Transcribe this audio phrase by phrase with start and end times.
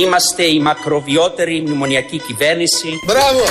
[0.00, 2.88] Είμαστε η μακροβιότερη μνημονιακή κυβέρνηση.
[3.06, 3.44] Μπράβο!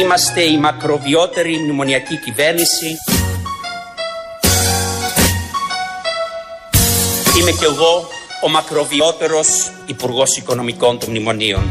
[0.00, 2.96] Είμαστε η μακροβιότερη μνημονιακή κυβέρνηση.
[7.40, 8.08] Είμαι κι εγώ
[8.44, 11.62] ο μακροβιότερος Υπουργός Οικονομικών των Μνημονίων.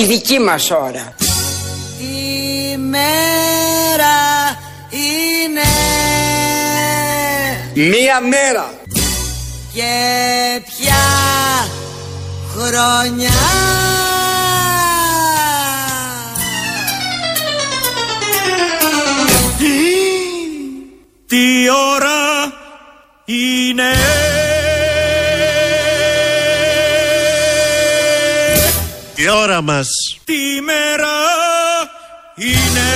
[0.00, 1.14] Η δική μας ώρα.
[1.98, 4.16] η μέρα
[4.90, 5.60] είναι
[7.74, 8.70] Μία μέρα!
[9.74, 10.94] και πια
[12.54, 13.30] χρονιά
[21.26, 22.52] Τι ώρα
[23.24, 24.19] είναι;
[29.22, 29.88] Η ώρα μας
[30.24, 31.08] Τι μέρα
[32.34, 32.88] είναι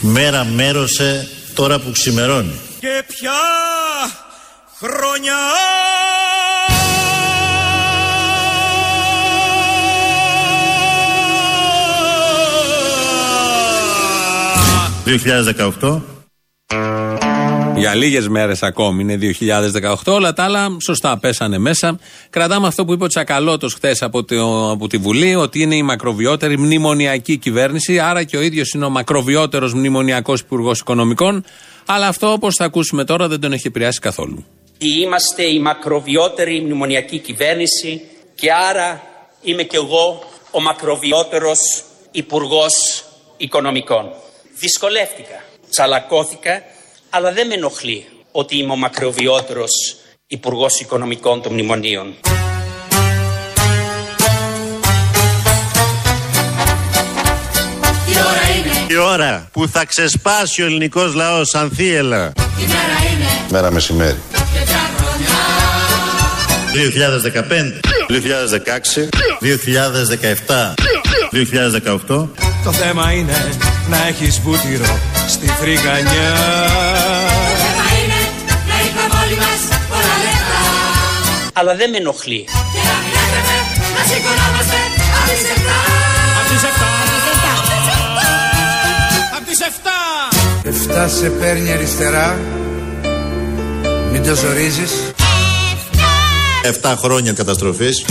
[0.00, 2.60] μέρα μέρωσε τώρα που ξημερώνει.
[2.80, 3.32] Και ποια
[4.78, 5.36] χρονιά
[15.80, 16.21] 2018
[17.82, 20.12] Για λίγες μέρες ακόμη είναι 2018.
[20.12, 21.98] Όλα τα άλλα σωστά πέσανε μέσα.
[22.30, 25.82] Κρατάμε αυτό που είπε ο Τσακαλώτος χθες από, το- από τη Βουλή, ότι είναι η
[25.82, 27.98] μακροβιότερη μνημονιακή κυβέρνηση.
[27.98, 31.44] Άρα και ο ίδιος είναι ο μακροβιότερος μνημονιακός υπουργός οικονομικών.
[31.86, 34.44] Αλλά αυτό, όπως θα ακούσουμε τώρα, δεν τον έχει επηρεάσει καθόλου.
[34.78, 38.00] Είμαστε η μακροβιότερη μνημονιακή κυβέρνηση
[38.34, 39.02] και άρα
[39.42, 41.58] είμαι κι εγώ ο μακροβιότερος
[42.10, 43.04] Υπουργός
[43.36, 44.04] Οικονομικών.
[44.58, 46.62] Δυσκολεύτηκα, τσαλακώθηκα,
[47.14, 49.96] αλλά δεν με ενοχλεί ότι είμαι ο μακροβιότερος
[50.26, 52.14] Υπουργός Οικονομικών των Μνημονίων.
[58.88, 62.32] Η ώρα που θα ξεσπάσει ο ελληνικός λαός σαν θύελα
[63.50, 64.18] Μέρα μεσημέρι.
[66.72, 69.08] 2015 2016
[70.48, 70.74] 2017
[72.08, 72.28] 2018
[72.64, 73.58] Το θέμα είναι
[73.88, 76.34] να έχεις βούτυρο στη φρυγανιά
[81.52, 82.44] Αλλά δεν με ενοχλεί.
[82.48, 82.58] Απ'
[86.48, 86.82] τις 7
[89.36, 89.92] Απ' τις 7
[90.64, 92.38] Εφτά σε παίρνει αριστερά.
[94.12, 94.92] Μην το ζορίζεις.
[96.82, 98.04] 7 χρόνια καταστροφής.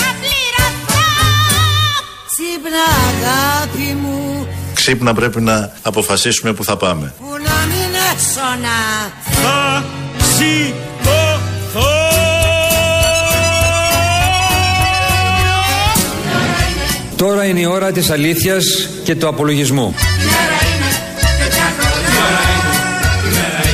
[2.31, 4.47] Ξύπνα αγάπη μου.
[4.73, 7.13] Ξύπνα πρέπει να αποφασίσουμε που θα πάμε.
[7.19, 8.77] Που να μην έσωνα
[9.41, 9.83] Θα
[17.21, 19.95] Τώρα είναι η ώρα της αλήθειας και του απολογισμού.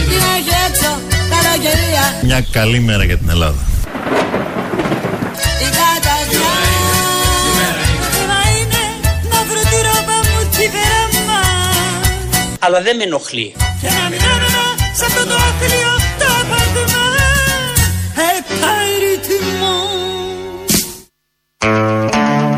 [0.09, 1.00] Τι έχει έξω
[1.30, 3.66] καλοκαιρία Μια καλή μέρα για την Ελλάδα.
[5.59, 6.50] Η καταδιά
[8.12, 8.84] Θέμα είναι
[9.31, 11.41] να βρω τη ρόπα μου τη βέραμα
[12.59, 13.56] Αλλά δεν με ενοχλεί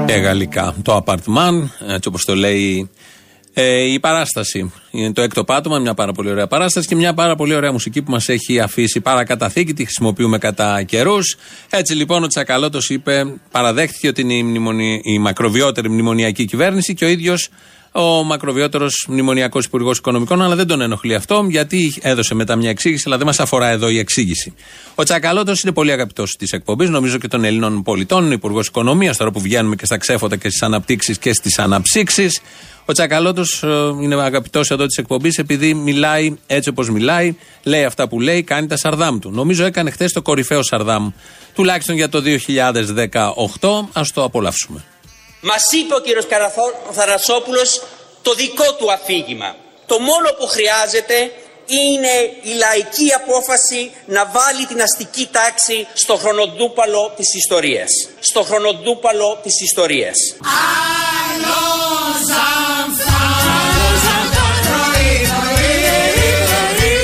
[0.10, 0.76] Και γαλλικά.
[0.82, 2.90] Το απαρτμάν, έτσι όπως το λέει
[3.54, 4.72] ε, η παράσταση.
[4.92, 8.02] Είναι το έκτο πάτωμα, μια πάρα πολύ ωραία παράσταση και μια πάρα πολύ ωραία μουσική
[8.02, 9.74] που μας έχει αφήσει παρακαταθήκη.
[9.74, 11.36] Τη χρησιμοποιούμε κατά καιρούς.
[11.70, 15.02] Έτσι λοιπόν ο Τσακαλώτος είπε, παραδέχτηκε ότι είναι η, μνημονι...
[15.04, 17.50] η μακροβιότερη μνημονιακή κυβέρνηση και ο ίδιος
[17.92, 23.04] ο μακροβιότερος μνημονιακός υπουργός οικονομικών, αλλά δεν τον ενοχλεί αυτό, γιατί έδωσε μετά μια εξήγηση,
[23.06, 24.54] αλλά δεν μας αφορά εδώ η εξήγηση.
[24.96, 29.18] Ο Τσακαλώτος είναι πολύ αγαπητός της εκπομπής, νομίζω και των Ελλήνων πολιτών, είναι υπουργός οικονομίας,
[29.18, 32.42] τώρα που βγαίνουμε και στα ξέφωτα και στις αναπτύξεις και στις αναψύξεις.
[32.86, 33.64] Ο Τσακαλώτος
[34.02, 38.68] είναι αγαπητός εδώ της εκπομπής επειδή μιλάει έτσι όπως μιλάει, λέει αυτά που λέει, κάνει
[38.68, 39.32] τα σαρδάμ του.
[39.32, 41.10] Νομίζω έκανε χθες το κορυφαίο σαρδάμ,
[41.56, 43.90] τουλάχιστον για το 2018.
[43.94, 44.84] Α το απολαύσουμε.
[45.42, 47.82] Μας είπε ο κύριος Καραθό- Θαρασόπουλος
[48.22, 49.56] το δικό του αφήγημα.
[49.86, 51.32] Το μόνο που χρειάζεται
[51.66, 52.14] είναι
[52.44, 57.90] η λαϊκή απόφαση να βάλει την αστική τάξη στο χρονοτούπαλο της ιστορίας.
[58.20, 60.18] Στο χρονοτούπαλο της ιστορίας.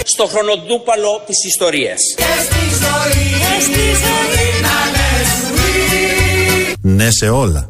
[0.06, 2.00] Στο χρονοτούπαλο της ιστορίας.
[6.82, 7.70] Ναι σε όλα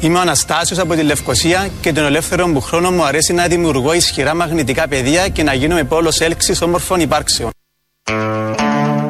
[0.00, 3.92] Είμαι ο Αναστάσιος από τη Λευκοσία και τον ελεύθερο μου χρόνο μου αρέσει να δημιουργώ
[3.92, 7.50] ισχυρά μαγνητικά πεδία και να γίνομαι πόλος έλξης όμορφων υπάρξεων.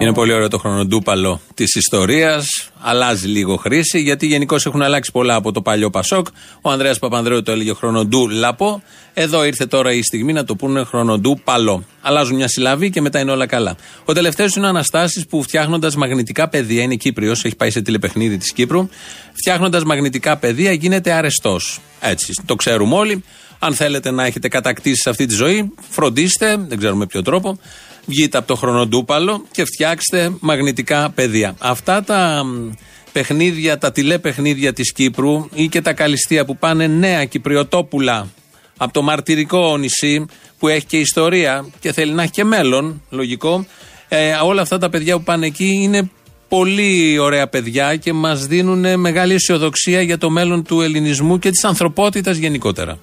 [0.07, 2.47] Είναι πολύ ωραίο το χρονοτούπαλο της ιστορίας.
[2.81, 6.27] Αλλάζει λίγο χρήση γιατί γενικώς έχουν αλλάξει πολλά από το παλιό Πασόκ.
[6.61, 8.83] Ο Ανδρέας Παπανδρέου το έλεγε χρονοτού λαπό.
[9.15, 11.85] Εδώ ήρθε τώρα η στιγμή να το πούνε χρονοτού παλό.
[12.01, 13.77] Αλλάζουν μια συλλαβή και μετά είναι όλα καλά.
[14.05, 18.37] Ο τελευταίος είναι ο Αναστάσης που φτιάχνοντας μαγνητικά πεδία, είναι Κύπριος, έχει πάει σε τηλεπαιχνίδι
[18.37, 18.89] της Κύπρου.
[19.33, 21.81] Φτιάχνοντας μαγνητικά πεδία γίνεται αρεστός.
[22.01, 23.25] Έτσι, το ξέρουμε όλοι.
[23.59, 27.59] Αν θέλετε να έχετε κατακτήσεις σε αυτή τη ζωή, φροντίστε, δεν ξέρουμε με ποιο τρόπο,
[28.07, 31.55] βγείτε από το χρονοτούπαλο και φτιάξτε μαγνητικά πεδία.
[31.59, 32.71] Αυτά τα μ,
[33.13, 38.29] παιχνίδια, τα τηλεπαιχνίδια της Κύπρου ή και τα καλυστία που πάνε νέα Κυπριοτόπουλα
[38.77, 40.27] από το μαρτυρικό νησί
[40.59, 43.67] που έχει και ιστορία και θέλει να έχει και μέλλον, λογικό.
[44.09, 46.11] Ε, όλα αυτά τα παιδιά που πάνε εκεί είναι
[46.49, 51.65] πολύ ωραία παιδιά και μας δίνουν μεγάλη αισιοδοξία για το μέλλον του ελληνισμού και της
[51.65, 52.99] ανθρωπότητας γενικότερα.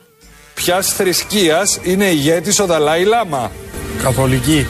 [0.53, 3.51] Ποια θρησκείας είναι ηγέτη ο Δαλάη Λάμα;
[4.03, 4.67] Καθολική.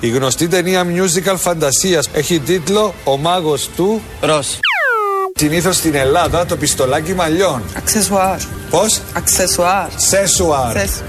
[0.00, 4.58] Η γνωστή ταινία musical φαντασίας έχει τίτλο Ο μάγος του Ρος.
[5.34, 7.62] Συνήθως στην Ελλάδα το πιστολάκι μαλλιών.
[7.76, 8.38] Αξεσουάρ.
[8.70, 9.88] Πώς; Αξεσουάρ.
[9.96, 10.78] Σέσουαρ.
[10.78, 11.02] Σες.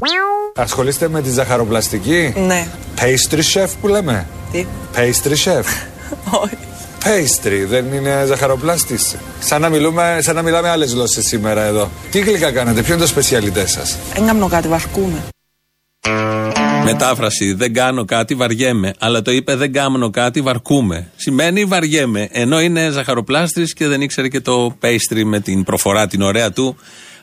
[0.55, 2.67] Ασχολείστε με τη ζαχαροπλαστική; Ναι.
[2.99, 4.65] Pastry chef που λέμε; Τι;
[4.95, 5.63] Pastry chef.
[6.43, 6.57] Όχι.
[7.03, 9.15] Pastry, δεν είναι ζαχαροπλάστης.
[9.39, 11.89] Σαν να, μιλούμε, σαν να μιλάμε άλλες γλώσσες σήμερα εδώ.
[12.11, 15.23] Τι γλυκά κάνετε, ποιο είναι το σπεσιαλιτέ σας; Έγκαμνω κάτι, βαρκούμε.
[16.83, 17.53] Μετάφραση.
[17.53, 18.93] Δεν κάνω κάτι, βαριέμαι.
[18.99, 21.11] Αλλά το είπε δεν κάνω κάτι, βαρκούμε.
[21.15, 22.27] Σημαίνει βαριέμαι.
[22.31, 26.75] Ενώ είναι ζαχαροπλάστης και δεν ήξερε και το pastry με την προφορά την ωραία του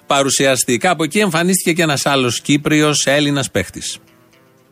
[0.07, 0.77] παρουσιαστή.
[0.77, 3.99] Κάπου εκεί εμφανίστηκε και ένας άλλος Κύπριος Έλληνας παίχτης.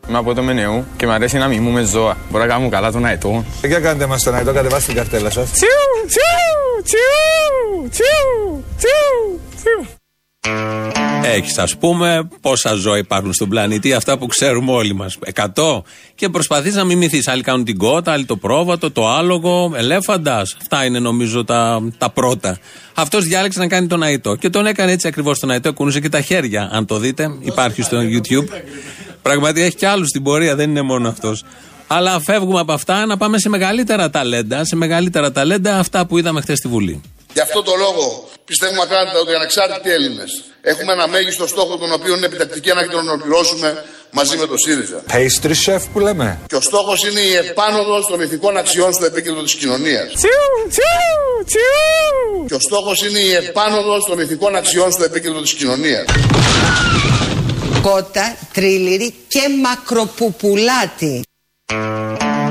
[0.09, 2.17] Είμαι από το Μενεού και μου αρέσει να μιμούμε ζώα.
[2.31, 3.45] Μπορώ να κάνω καλά τον αετό.
[3.63, 5.51] Για κάντε μας τον αετό, κατεβάστε την καρτέλα σας.
[5.51, 5.67] Τσιου,
[6.07, 8.66] τσιου, τσιου, τσιου, τσιου, τσιου.
[11.33, 15.17] Έχεις, ας πούμε, πόσα ζώα υπάρχουν στον πλανήτη, αυτά που ξέρουμε όλοι μας.
[15.23, 15.83] Εκατό.
[16.15, 17.27] Και προσπαθείς να μιμηθείς.
[17.27, 20.55] Άλλοι κάνουν την κότα, άλλοι το πρόβατο, το άλογο, ελέφαντας.
[20.61, 22.57] Αυτά είναι νομίζω τα, τα πρώτα.
[22.93, 24.35] Αυτός διάλεξε να κάνει τον αητό.
[24.35, 25.73] Και τον έκανε έτσι ακριβώς τον αητό.
[25.73, 26.69] Κουνούσε και τα χέρια.
[26.71, 28.47] Αν το δείτε, υπάρχει στο YouTube.
[29.21, 31.43] Πραγματικά έχει και άλλους στην πορεία, δεν είναι μόνο αυτός.
[31.87, 34.65] Αλλά φεύγουμε από αυτά να πάμε σε μεγαλύτερα ταλέντα.
[34.65, 37.01] Σε μεγαλύτερα ταλέντα αυτά που είδαμε χθες στη Βουλή.
[37.37, 41.91] Γι' αυτό το λόγο πιστεύουμε ακράδαντα ότι οι ανεξάρτητοι Έλληνες έχουμε ένα μέγιστο στόχο τον
[41.91, 45.03] οποίο είναι επιτακτική ανάγκη να τον ολοκληρώσουμε μαζί με το ΣΥΡΙΖΑ.
[45.13, 46.39] Pastry chef που λέμε.
[46.47, 50.07] Και ο στόχος είναι η επάνωδος των ηθικών αξιών στο επίκεντρο της κοινωνίας.
[50.13, 52.45] Τσιου, τσιου, τσιου.
[52.47, 56.05] Και ο στόχος είναι η επάνωδος των ηθικών αξιών στο επίκεντρο της κοινωνίας.
[57.81, 61.23] Κότα, τρίλιρη και μακροπουπουλάτη.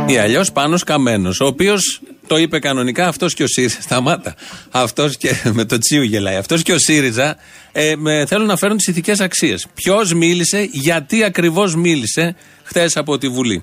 [0.06, 3.80] Ή αλλιώς πάνω καμένο, ο οποίος το είπε κανονικά αυτός και ο ΣΥΡΙΖΑ.
[3.80, 4.34] Σταμάτα.
[4.70, 6.36] Αυτός και με το τσίου γελάει.
[6.36, 7.36] Αυτός και ο ΣΥΡΙΖΑ
[7.72, 9.66] ε, με, θέλουν να φέρουν τις ηθικές αξίες.
[9.74, 13.62] Ποιος μίλησε, γιατί ακριβώς μίλησε χθες από τη Βουλή.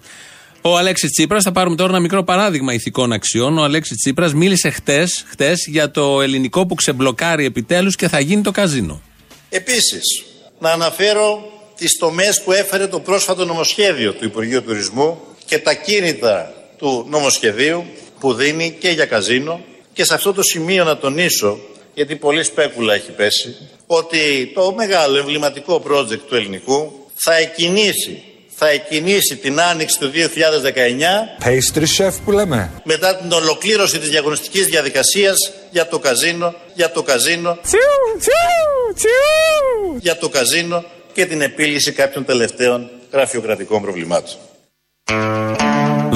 [0.65, 3.57] Ο Αλέξης Τσίπρας, θα πάρουμε τώρα ένα μικρό παράδειγμα ηθικών αξιών.
[3.57, 8.41] Ο Αλέξης Τσίπρας μίλησε χτες χτες για το ελληνικό που ξεμπλοκάρει επιτέλους και θα γίνει
[8.41, 9.01] το καζίνο.
[9.49, 10.23] Επίσης,
[10.59, 16.53] να αναφέρω τις τομές που έφερε το πρόσφατο νομοσχέδιο του Υπουργείου Τουρισμού και τα κίνητα
[16.77, 17.85] του νομοσχεδίου
[18.23, 19.61] που δίνει και για καζίνο
[19.93, 21.59] και σε αυτό το σημείο να τονίσω,
[21.93, 23.55] γιατί πολύ σπέκουλα έχει πέσει,
[23.87, 28.23] ότι το μεγάλο εμβληματικό project του ελληνικού θα εκκινήσει,
[28.55, 32.71] θα εκκινήσει την άνοιξη του 2019 Pastry chef που λέμε.
[32.83, 37.79] μετά την ολοκλήρωση της διαγωνιστικής διαδικασίας για το καζίνο, για το καζίνο, Τσιου,
[38.19, 39.97] τσιου, τσιου.
[39.99, 44.35] για το καζίνο και την επίλυση κάποιων τελευταίων γραφειοκρατικών προβλημάτων.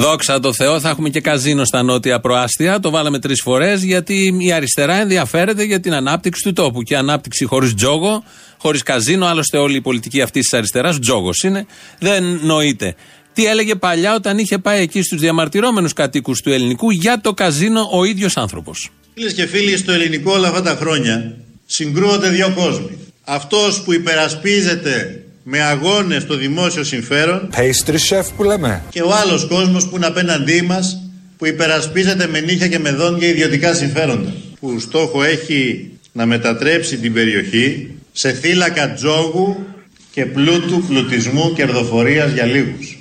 [0.08, 2.80] Δόξα τω Θεώ, θα έχουμε και καζίνο στα νότια προάστια.
[2.80, 6.82] Το βάλαμε τρεις φορές γιατί η αριστερά ενδιαφέρεται για την ανάπτυξη του τόπου.
[6.82, 8.24] Και η ανάπτυξη χωρίς τζόγο,
[8.58, 11.66] χωρίς καζίνο, άλλωστε όλη η πολιτική αυτή της αριστεράς, τζόγος είναι,
[11.98, 12.94] δεν νοείται.
[13.32, 17.88] Τι έλεγε παλιά όταν είχε πάει εκεί στους διαμαρτυρόμενους κατοίκους του ελληνικού για το καζίνο
[17.92, 18.90] ο ίδιος άνθρωπος.
[19.14, 21.36] Φίλες και φίλοι, στο ελληνικό όλα αυτά τα χρόνια
[21.66, 22.98] συγκρούονται δύο κόσμοι.
[23.24, 28.82] Αυτός που υπερασπίζεται με αγώνες το δημόσιο συμφέρον Pastry chef που λέμε.
[28.88, 31.02] και ο άλλος κόσμος που είναι απέναντί μας
[31.36, 34.32] που υπερασπίζεται με νύχια και με δόντια ιδιωτικά συμφέροντα.
[34.60, 39.66] Που στόχο έχει να μετατρέψει την περιοχή σε θύλακα τζόγου
[40.10, 42.98] και πλούτου, πλουτισμού, κερδοφορίας για λίγους.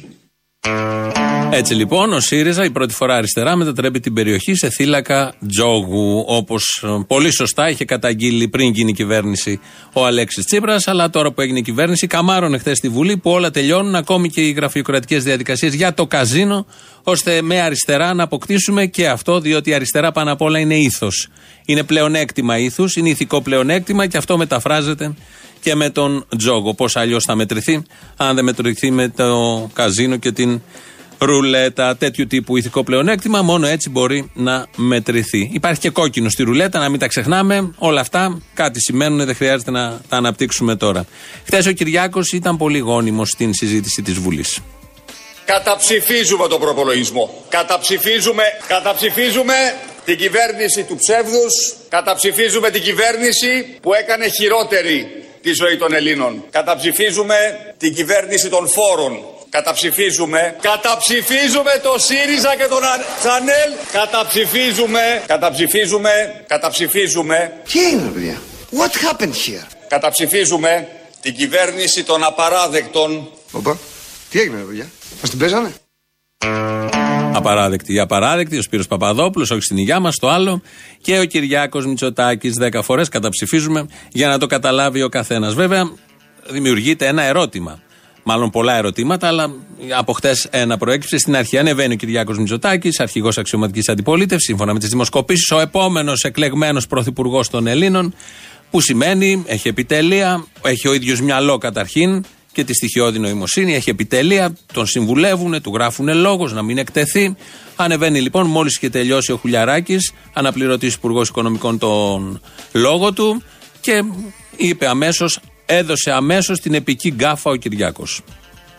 [1.52, 6.24] Έτσι λοιπόν, ο ΣΥΡΙΖΑ η πρώτη φορά αριστερά μετατρέπει την περιοχή σε θύλακα τζόγου.
[6.28, 9.60] Όπως πολύ σωστά είχε καταγγείλει πριν γίνει η κυβέρνηση
[9.94, 10.88] ο Αλέξης Τσίπρας.
[10.88, 14.42] Αλλά τώρα που έγινε η κυβέρνηση, καμάρωνε χθες στη Βουλή που όλα τελειώνουν, ακόμη και
[14.42, 16.66] οι γραφειοκρατικές διαδικασίες για το καζίνο,
[17.04, 21.28] ώστε με αριστερά να αποκτήσουμε και αυτό, διότι η αριστερά πάνω απ' όλα είναι ήθος.
[21.66, 25.14] Είναι πλεονέκτημα ήθους, είναι ηθικό πλεονέκτημα και αυτό μεταφράζεται
[25.62, 26.74] και με τον τζόγο.
[26.74, 27.84] Πώς αλλιώς θα μετρηθεί,
[28.18, 30.62] αν δεν μετρηθεί με το καζίνο και την
[31.20, 31.98] ρουλέτα.
[31.98, 35.50] Τέτοιου τύπου ηθικό πλεονέκτημα, μόνο έτσι μπορεί να μετρηθεί.
[35.54, 37.74] Υπάρχει και κόκκινο στη ρουλέτα, να μην τα ξεχνάμε.
[37.78, 41.06] Όλα αυτά κάτι σημαίνουν, δεν χρειάζεται να τα αναπτύξουμε τώρα.
[41.46, 44.60] Χθες ο Κυριάκος ήταν πολύ γόνιμος στην συζήτηση της Βουλής.
[45.46, 47.46] Καταψηφίζουμε τον προπολογισμό.
[47.50, 49.54] Καταψηφίζουμε, καταψηφίζουμε
[50.06, 51.76] την κυβέρνηση του ψεύδους.
[51.90, 55.08] Καταψηφίζουμε την κυβέρνηση που έκανε χειρότερη
[55.42, 56.44] τη ζωή των Ελλήνων.
[56.52, 57.36] Καταψηφίζουμε
[57.78, 59.14] την κυβέρνηση των φόρων.
[59.50, 60.56] Καταψηφίζουμε.
[60.62, 62.82] Καταψηφίζουμε το ΣΥΡΙΖΑ και τον
[63.20, 63.72] Τσανέλ.
[63.92, 65.24] Καταψηφίζουμε.
[65.26, 66.10] Καταψηφίζουμε.
[66.48, 67.54] Καταψηφίζουμε.
[67.72, 69.68] Τι έγινε, παιδιά; What happened here?
[69.88, 70.88] Καταψηφίζουμε
[71.22, 73.30] την κυβέρνηση των απαράδεκτων.
[73.52, 73.78] Οπα.
[74.30, 74.90] Τι έγινε, παιδιά;
[75.22, 75.74] Μας την παίζανε;
[77.34, 77.94] Απαράδεκτη.
[77.94, 80.62] Η απαράδεκτη, ο Σπύρος Παπαδόπουλος, όχι στην υγειά μας, το άλλο.
[81.02, 85.54] Και ο Κυριάκος Μητσοτάκης, δέκα φορές καταψηφίζουμε για να το καταλάβει ο καθένας.
[85.54, 85.92] Βέβαια,
[86.50, 87.82] δημιουργείται ένα ερώτημα.
[88.30, 89.52] Μάλλον πολλά ερωτήματα, αλλά
[89.98, 91.18] από χτες ένα προέκυψε.
[91.18, 96.24] Στην αρχή ανεβαίνει ο Κυριάκος Μητσοτάκης, αρχηγός αξιωματικής αντιπολίτευσης, σύμφωνα με τις δημοσκοπήσεις, ο επόμενος
[96.24, 98.14] εκλεγμένος πρωθυπουργός των Ελλήνων.
[98.72, 104.56] Που σημαίνει, έχει επιτέλεια, έχει ο ίδιος μυαλό καταρχήν και τη στοιχειώδη νοημοσύνη, έχει επιτέλεια,
[104.74, 107.36] τον συμβουλεύουν, του γράφουν λόγος να μην εκτεθεί.
[107.76, 112.42] Ανεβαίνει λοιπόν, μόλις και τελειώσει ο Χουλιαράκης, αναπληρωτής Υπουργός Οικονομικών τον
[112.72, 113.44] λόγο του
[113.82, 114.04] και
[114.58, 118.22] είπε αμέσως, έδωσε αμέσως την επική γκάφα ο Κυριάκος.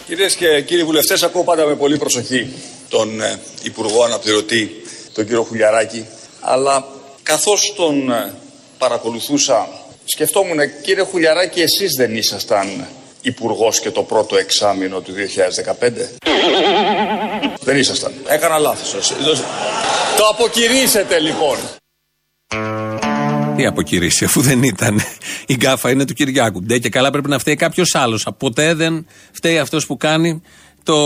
[0.06, 2.48] Κυρίες και κύριοι βουλευτές, ακούω πάντα με πολύ προσοχή
[2.88, 6.06] τον ε, Υπουργό Αναπληρωτή, τον κύριο Χουλιαράκη,
[6.40, 6.84] αλλά
[7.22, 8.34] καθώς τον ε,
[8.78, 9.68] παρακολουθούσα,
[10.04, 12.86] σκεφτόμουν, κύριε Χουλιαράκη, εσείς δεν ήσασταν
[13.22, 15.12] υπουργός και το πρώτο εξάμεινο του
[15.80, 15.90] 2015.
[17.66, 18.12] Δεν ήσασταν.
[18.26, 19.12] Έκανα λάθος.
[20.16, 21.56] Το αποκηρύσετε λοιπόν.
[23.58, 25.00] Τι αποκηρύσει, αφού δεν ήταν.
[25.46, 26.62] Η γκάφα είναι του Κυριάκου.
[26.62, 28.26] Ντε και καλά πρέπει να φταίει κάποιος άλλος.
[28.38, 30.42] Ποτέ δεν φταίει αυτός που κάνει
[30.82, 30.96] το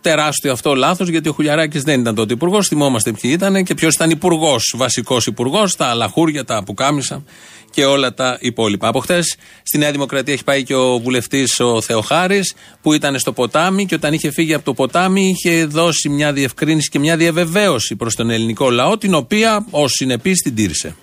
[0.00, 2.68] τεράστιο αυτό λάθος, γιατί ο Χουλιαράκης δεν ήταν τότε υπουργός.
[2.68, 7.24] Θυμόμαστε ποιοι ήταν και ποιος ήταν υπουργός, βασικός υπουργός, τα λαχούρια, τα πουκάμισα
[7.70, 8.88] και όλα τα υπόλοιπα.
[8.88, 9.22] Από χτε
[9.62, 13.94] στη Νέα Δημοκρατία έχει πάει και ο βουλευτής ο Θεοχάρης που ήταν στο ποτάμι και
[13.94, 18.30] όταν είχε φύγει από το ποτάμι είχε δώσει μια διευκρίνηση και μια διαβεβαίωση προς τον
[18.30, 20.96] ελληνικό λαό, την οποία ω συνεπής την τήρησε.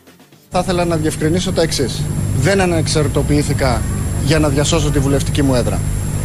[0.52, 2.02] Θα ήθελα να διευκρινίσω τα εξής.
[2.40, 3.82] Δεν ανεξαρτητοποιήθηκα
[4.26, 5.80] για να διασώσω τη βουλευτική μου έδρα.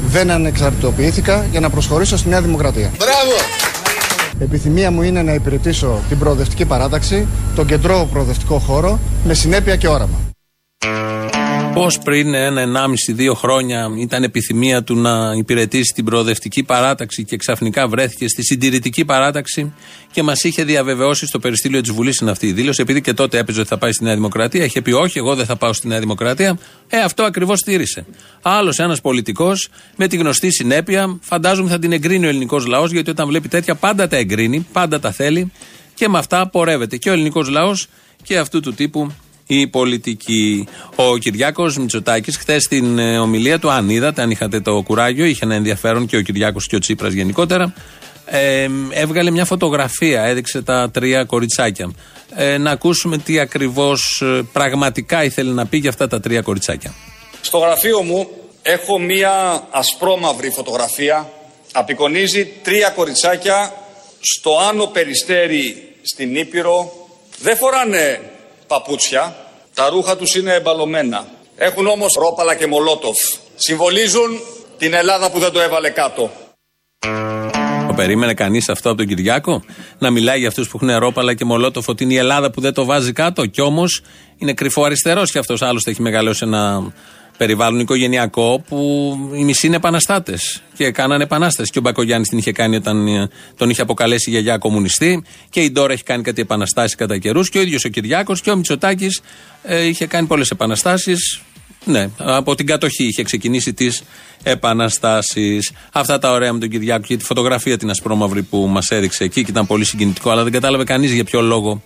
[0.07, 2.91] Δεν ανεξαρτητοποιήθηκα για να προσχωρήσω στη Νέα Δημοκρατία.
[2.99, 3.33] Μπράβο!
[4.39, 9.89] Επιθυμία μου είναι να υπηρετήσω την προοδευτική παράταξη, τον κεντρό προοδευτικό χώρο, με συνέπεια και
[9.89, 10.19] όραμα.
[11.75, 17.37] Πώς πριν ένα, ενάμιση, δύο χρόνια ήταν επιθυμία του να υπηρετήσει την προοδευτική παράταξη και
[17.37, 19.73] ξαφνικά βρέθηκε στη συντηρητική παράταξη
[20.13, 23.39] και μας είχε διαβεβαιώσει στο περιστήλιο της Βουλής είναι αυτή η δήλωση, επειδή και τότε
[23.39, 24.65] έπαιζε ότι θα πάει στη Νέα Δημοκρατία.
[24.65, 26.59] Είχε πει όχι, εγώ δεν θα πάω στη Νέα Δημοκρατία.
[26.89, 28.07] Ε, αυτό ακριβώς στήρισε.
[28.43, 33.11] Άλλος ένας πολιτικός με τη γνωστή συνέπεια, φαντάζομαι θα την εγκρίνει ο ελληνικός λαός, γιατί
[33.11, 35.53] όταν βλέπει τέτοια πάντα τα εγκρίνει, πάντα τα θέλει
[35.95, 37.87] και με αυτά πορεύεται και ο ελληνικός λαός
[38.23, 39.13] και αυτού του τύπου
[39.47, 40.69] η πολιτική.
[40.95, 45.45] Ο Κυριάκος Μητσοτάκης, χθες στην ε, ομιλία του, αν είδατε, αν είχατε το κουράγιο, είχε
[45.45, 47.75] ένα ενδιαφέρον και ο Κυριάκος και ο Τσίπρας γενικότερα.
[48.27, 51.93] Ε, έβγαλε μια φωτογραφία, έδειξε τα τρία κοριτσάκια.
[52.37, 54.23] Ε, να ακούσουμε τι ακριβώς
[54.53, 56.95] πραγματικά ήθελε να πει για αυτά τα τρία κοριτσάκια.
[57.41, 58.29] Στο γραφείο μου
[58.63, 61.31] έχω μία ασπρόμαυρη φωτογραφία.
[61.73, 63.75] Απεικονίζει τρία κοριτσάκια
[64.21, 66.93] στο Άνω Περιστέρι στην Ήπειρο.
[67.39, 68.21] Δεν φοράνε
[68.75, 69.37] παπούτσια.
[69.75, 71.27] Τα ρούχα τους είναι εμπαλωμένα.
[71.57, 73.17] Έχουν όμως ρόπαλα και μολότοφ.
[73.55, 74.41] Συμβολίζουν
[74.79, 76.31] την Ελλάδα που δεν το έβαλε κάτω.
[77.87, 79.63] Το περίμενε κανείς αυτό από τον Κυριάκο;
[79.99, 82.73] Να μιλάει για αυτούς που έχουν ρόπαλα και μολότοφ ότι είναι η Ελλάδα που δεν
[82.73, 84.03] το βάζει κάτω; Κι όμως
[84.37, 86.93] είναι κρυφό αριστερός και αυτός άλλωστε έχει μεγαλώσει ένα
[87.37, 88.79] περιβάλλον οικογενειακό που
[89.35, 91.71] οι μισοί είναι επαναστάτες και κάνανε επανάσταση.
[91.71, 95.25] Και ο Μπακογιάννης την είχε κάνει όταν ε, τον είχε αποκαλέσει γιαγιά κομμουνιστή.
[95.51, 97.49] Και η Ντόρα έχει κάνει κάτι επαναστάσεις κατά καιρούς.
[97.49, 99.21] Και ο ίδιος ο Κυριάκος και ο Μητσοτάκης
[99.63, 101.41] ε, είχε κάνει πολλές επαναστάσεις.
[101.85, 104.03] Ναι, από την κατοχή είχε ξεκινήσει τις
[104.43, 105.73] επαναστάσεις.
[105.93, 109.45] Αυτά τα ωραία με τον Κυριάκο και τη φωτογραφία την ασπρόμαυρη που μας έδειξε εκεί
[109.45, 111.83] και ήταν πολύ συγκινητικό, αλλά δεν κατάλαβε κανείς για ποιο λόγο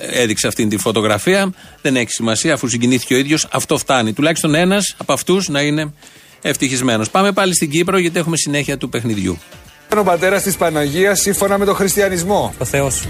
[0.00, 1.52] έδειξε αυτή τη φωτογραφία.
[1.82, 4.12] Δεν έχει σημασία, αφού συγκινήθηκε ο ίδιος, αυτό φτάνει.
[4.12, 5.92] Τουλάχιστον ένας από αυτούς να είναι
[6.42, 7.10] ευτυχισμένος.
[7.10, 9.38] Πάμε πάλι στην Κύπρο, γιατί έχουμε συνέχεια του παιχνιδιού.
[9.98, 12.54] Ο πατέρας της Παναγίας σύμφωνα με τον χριστιανισμό.
[12.58, 13.06] Ο Θεός.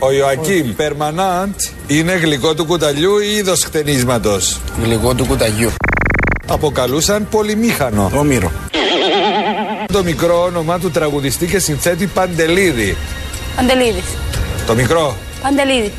[0.00, 1.54] Ο Ιωακήμ Περμανάντ
[1.86, 5.72] είναι γλυκό του κουταλιού ή είδος χτενίσματος; Γλυκό του κουταγιού.
[6.46, 8.10] Αποκαλούσαν πολυμήχανο.
[8.14, 8.52] Όμηρο.
[9.92, 12.96] Το μικρό όνομα του τραγουδιστή και συνθέτη Παντελίδη.
[13.56, 14.04] Παντελίδης.
[14.66, 15.16] Το μικρό.
[15.42, 15.92] Παντελίδη.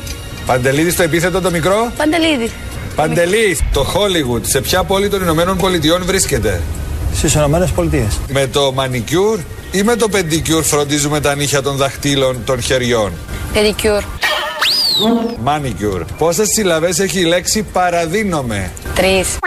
[0.46, 2.50] Παντελίδη το επίθετο το μικρό; Παντελίδη.
[2.96, 3.58] Παντελή.
[3.72, 6.60] Το Hollywood σε ποια πόλη των Ηνωμένων Πολιτειών βρίσκεται;
[7.16, 8.18] Στις Ηνωμένες Πολιτείες.
[8.28, 9.38] Με το μανικιούρ
[9.70, 13.12] ή με το πεντικιούρ φροντίζουμε τα νύχια των δαχτύλων των χεριών;
[13.54, 14.04] Pedicure.
[15.42, 16.04] Μάνικιουρ.
[16.18, 18.70] Πόσες συλλαβές έχει η λέξη παραδίνομαι.
[18.94, 19.38] Τρεις.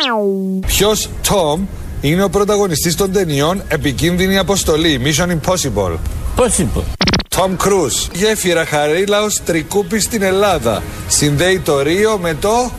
[0.67, 1.61] Ποιος Τομ
[2.01, 5.01] είναι ο πρωταγωνιστής των ταινιών Επικίνδυνη Αποστολή.
[5.03, 5.97] Mission Impossible.
[6.37, 6.96] Possible.
[7.37, 8.07] Τόμ Κρούς.
[8.13, 10.83] Γέφυρα Χαρίλαος Τρικούπης στην Ελλάδα.
[11.07, 12.71] Συνδέει το Ρίο με το...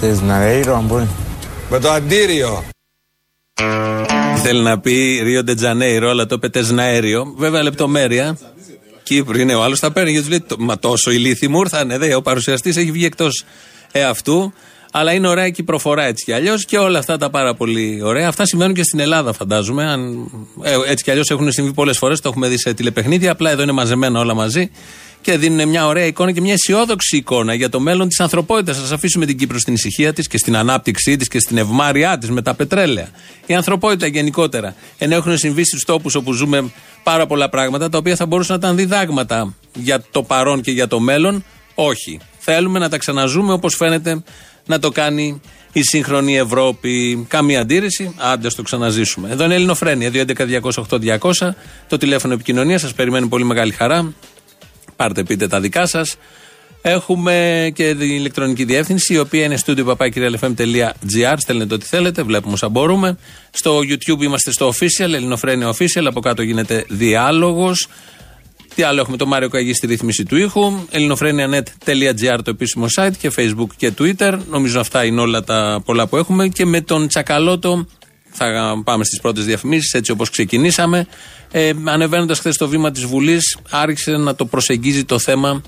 [0.00, 1.08] Τεσναρέιρο, αν μπορεί.
[1.70, 2.64] με το Αντίριο.
[4.42, 7.34] Θέλει να πει Ρίο Ντετζανέιρο, αλλά το είπε Τεσναέριο.
[7.36, 8.38] Βέβαια λεπτομέρεια.
[9.02, 11.98] Κύπρο είναι ο άλλος, θα παίρνει γιατί λέει, «Το- Μα τόσο ηλίθιοι μου ήρθανε.
[11.98, 13.44] Δε, ο παρουσιαστής έχει βγει εκτός
[13.92, 14.52] εαυτού.
[14.98, 18.00] Αλλά είναι ωραία και η προφορά έτσι κι αλλιώς και όλα αυτά τα πάρα πολύ
[18.02, 18.28] ωραία.
[18.28, 19.84] Αυτά συμβαίνουν και στην Ελλάδα, φαντάζομαι.
[19.84, 20.30] Αν,
[20.62, 23.30] ε, έτσι κι αλλιώς έχουν συμβεί πολλές φορές, το έχουμε δει σε τηλεπαιχνίδια.
[23.30, 24.70] Απλά εδώ είναι μαζεμένα όλα μαζί
[25.20, 28.78] και δίνουν μια ωραία εικόνα και μια αισιόδοξη εικόνα για το μέλλον της ανθρωπότητας.
[28.78, 32.30] Α αφήσουμε την Κύπρο στην ησυχία της και στην ανάπτυξή της και στην ευμάρειά της
[32.30, 33.08] με τα πετρέλαια.
[33.46, 34.74] Η ανθρωπότητα γενικότερα.
[34.98, 36.70] Ενώ έχουν συμβεί στους τόπους όπου ζούμε
[37.02, 40.88] πάρα πολλά πράγματα τα οποία θα μπορούσαν να ήταν διδάγματα για το παρόν και για
[40.88, 41.44] το μέλλον.
[41.74, 42.20] Όχι.
[42.38, 44.22] Θέλουμε να τα ξαναζούμε όπως φαίνεται
[44.66, 45.40] να το κάνει
[45.72, 47.26] η σύγχρονη Ευρώπη.
[47.28, 48.14] Καμία αντίρρηση.
[48.16, 49.30] Άντε, ας το ξαναζήσουμε.
[49.30, 50.10] Εδώ είναι η Ελληνοφρένεια.
[50.12, 51.54] 2.11.208.200.
[51.88, 54.12] Το τηλέφωνο επικοινωνίας σας περιμένει πολύ μεγάλη χαρά.
[54.96, 56.16] Πάρτε πείτε τα δικά σας.
[56.82, 61.34] Έχουμε και την ηλεκτρονική διεύθυνση, η οποία είναι studio papakirialfm.gr.
[61.36, 63.16] Στέλνετε ό,τι θέλετε, βλέπουμε όσα μπορούμε.
[63.50, 66.04] Στο YouTube είμαστε στο official, Ελληνοφρένια official.
[66.04, 67.88] Από κάτω γίνεται διάλογος.
[68.76, 70.72] Τι άλλο έχουμε, το Μάριο Καγί στη ρύθμιση του ήχου.
[70.90, 74.38] ελληνοφρένια.net.gr το επίσημο site και Facebook και Twitter.
[74.48, 76.48] Νομίζω αυτά είναι όλα τα πολλά που έχουμε.
[76.48, 77.86] Και με τον Τσακαλώτο
[78.30, 78.46] θα
[78.84, 81.06] πάμε στις πρώτες διαφημίσεις, έτσι όπως ξεκινήσαμε.
[81.50, 85.62] Ε, Ανεβαίνοντας χθες στο βήμα της Βουλής, άρχισε να το προσεγγίζει το θέμα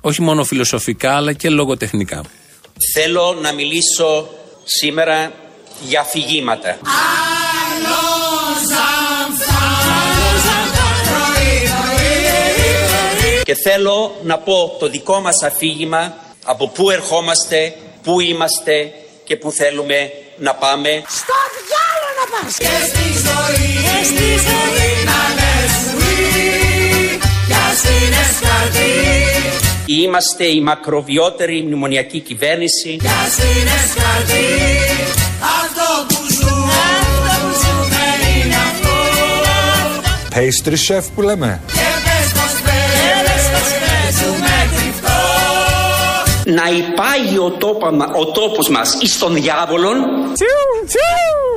[0.00, 2.22] όχι μόνο φιλοσοφικά, αλλά και λογοτεχνικά.
[2.94, 4.28] Θέλω να μιλήσω
[4.64, 5.32] σήμερα
[5.88, 6.78] για αφηγήματα.
[13.54, 16.14] Και θέλω να πω το δικό μας αφήγημα
[16.44, 18.92] από πού ερχόμαστε, πού είμαστε
[19.24, 20.88] και πού θέλουμε να πάμε.
[21.08, 27.82] Στο διάλο να πας Και στη ζωή Και στη ζωή Να λες oui Κι ας
[27.82, 28.92] είναι σκαρτή
[29.86, 32.96] Είμαστε η μακροβιότερη μνημονιακή κυβέρνηση.
[32.96, 34.46] Κι ας είναι σκαρτή
[35.60, 36.80] Αυτό που ζούμε
[37.12, 38.94] Αυτό που ζούμε είναι αυτό
[40.34, 41.60] Pastry chef που λέμε.
[41.66, 41.93] Και
[46.44, 49.96] Να υπάγει ο, τόπα, ο τόπος μας εις τον διάβολον.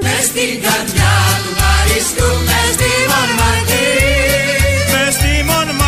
[0.01, 3.87] Μες στην καρδιά του Παρίσκου Μες στη Μονμαρτή
[4.91, 5.87] Μες στη Μονμάρτη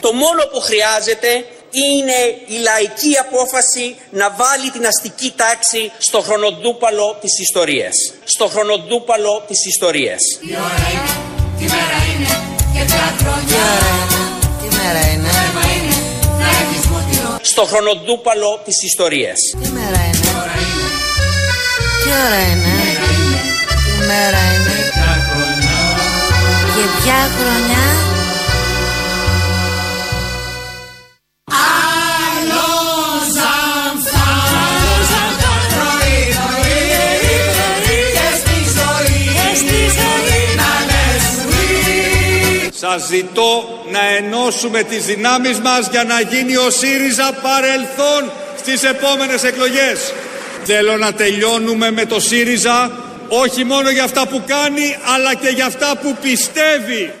[0.00, 7.18] Το μόνο που χρειάζεται είναι η λαϊκή απόφαση να βάλει την αστική τάξη στο χρονοτούπαλο
[7.20, 7.96] της ιστορίας.
[8.24, 10.22] Στο χρονοτούπαλο της ιστορίας.
[10.40, 11.14] Τι ώρα είναι,
[11.58, 12.34] τι μέρα είναι
[12.74, 13.68] Και ποια χρονιά
[14.08, 14.39] Τι
[14.76, 15.98] μέρα είναι, Θέμα είναι
[16.40, 19.40] να έχεις μοτιό Στο χρονοτούπαλο της ιστορίας.
[19.62, 20.30] τι μέρα είναι,
[22.02, 22.74] τι ώρα είναι,
[23.84, 24.74] τι μέρα είναι.
[26.74, 27.84] Και ποια χρονιά;
[42.90, 48.82] Oui Σας ζητώ να ενώσουμε τις δυνάμεις μας για να γίνει ο ΣΥΡΙΖΑ παρελθόν στις
[48.82, 50.12] επόμενες εκλογές.
[50.64, 52.90] Θέλω να τελειώνουμε με το ΣΥΡΙΖΑ
[53.28, 57.12] όχι μόνο για αυτά που κάνει αλλά και για αυτά που πιστεύει.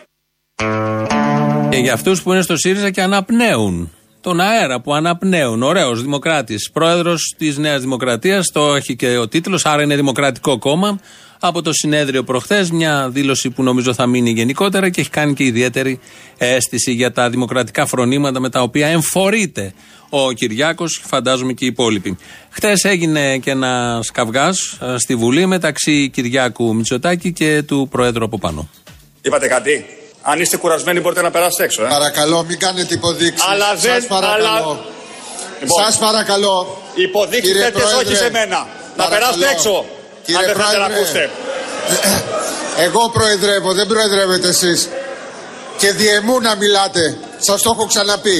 [1.68, 3.92] Και για αυτούς που είναι στο ΣΥΡΙΖΑ και αναπνέουν.
[4.20, 5.62] Τον αέρα που αναπνέουν.
[5.62, 6.70] Ωραίος Δημοκράτης.
[6.72, 8.50] Πρόεδρος της Νέας Δημοκρατίας.
[8.52, 9.66] Το έχει και ο τίτλος.
[9.66, 11.00] Άρα είναι Δημοκρατικό κόμμα.
[11.42, 12.70] Από το συνέδριο προχθές.
[12.70, 16.00] Μια δήλωση που νομίζω θα μείνει γενικότερα και έχει κάνει και ιδιαίτερη
[16.38, 19.72] αίσθηση για τα δημοκρατικά φρονήματα με τα οποία εμφορείται
[20.08, 21.02] ο Κυριάκος.
[21.06, 22.18] Φαντάζομαι και οι υπόλοιποι.
[22.50, 24.52] Χθες έγινε και ένα καυγά
[24.98, 28.68] στη Βουλή μεταξύ Κυριάκου Μητσοτάκη και του Προέδρου από πάνω.
[29.22, 29.84] Είπατε κάτι;
[30.22, 31.84] Αν είστε κουρασμένοι μπορείτε να περάσετε έξω.
[31.84, 31.88] Ε.
[31.88, 33.48] Παρακαλώ, μην κάνετε υποδείξεις.
[33.48, 34.44] Αλλά δεν- Σας παρακαλώ.
[34.46, 34.78] αλλά-
[35.60, 36.82] Λοιπόν, Σας παρακαλώ.
[36.94, 38.56] Υποδείξεις Κύριε τέτοιες Πρόεδρε, όχι σε μένα.
[38.56, 38.66] Να
[39.04, 39.20] παρακαλώ.
[39.20, 39.84] περάσετε έξω.
[40.24, 40.98] Κύριε αν δεν θέλετε να Πρόεδρε.
[40.98, 41.30] ακούσετε.
[42.86, 44.88] Εγώ προεδρεύω, δεν προεδρεύετε εσείς.
[45.80, 47.04] Και διεμού να μιλάτε.
[47.48, 48.38] Σας το έχω ξαναπεί.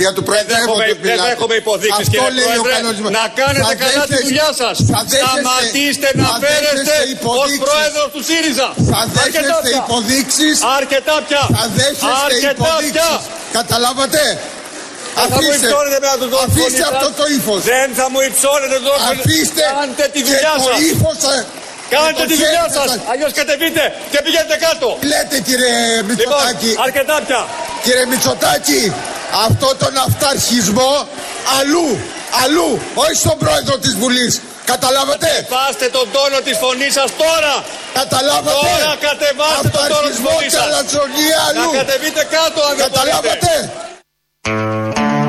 [0.00, 1.28] Δια του προεδρεύοντος δέχομαι- δεν μιλάτε.
[1.30, 2.72] δέχομαι υποδείξεις, Αυτό κύριε λέει ο Πρόεδρε.
[2.76, 3.10] κανονισμός.
[3.20, 4.74] Να κάνετε Θα καλά τη δέχεστε- δουλειά σας.
[4.92, 7.62] θα δέχεστε- Σταματήστε να θα φέρεστε δέχεστε ως υποδείξεις.
[7.66, 8.68] πρόεδρος του ΣΥΡΙΖΑ.
[8.90, 9.80] Θα Αρκετά δέχεστε πια.
[9.82, 10.56] υποδείξεις.
[10.78, 11.42] Αρκετά πια.
[11.56, 12.66] Θα δέχεστε Αρκετά πια.
[12.66, 13.22] υποδείξεις.
[13.58, 14.22] Καταλάβατε;
[15.18, 17.60] Δεν θα μου υψώνετε με τον τόνο αφήστε αυτό το ύφος.
[17.72, 20.76] Δεν θα μου υψώνετε τον τόνο Αφήστε Κάντε τη και δουλειά το σας.
[20.90, 21.44] ύφος θα-
[21.94, 22.88] Κάντε το τη δουλειά χέρι σας.
[22.90, 24.86] θα- Αλλιώς κατεβείτε και πηγαίνετε κάτω.
[25.12, 25.76] Λέτε κύριε
[26.08, 26.66] Μητσοτάκη.
[26.72, 27.40] Λοιπόν, αρκετά πια.
[27.84, 28.82] Κύριε Μητσοτάκη,
[29.46, 30.92] αυτό τον αυταρχισμό
[31.58, 31.86] αλλού,
[32.42, 32.68] αλλού,
[33.04, 34.32] όχι στον πρόεδρο της Βουλής.
[34.72, 37.54] Καταλάβατε; Κατεβάστε τον τόνο της φωνής σας τώρα.
[38.00, 40.66] Καταλάβατε; Τώρα κατεβάστε τον τόνο της Αυταρχισμό φωνής και σας.
[40.66, 41.70] αλαζονία αλλού.
[41.72, 43.52] Να κατεβείτε κάτω αν δεν Καταλάβατε;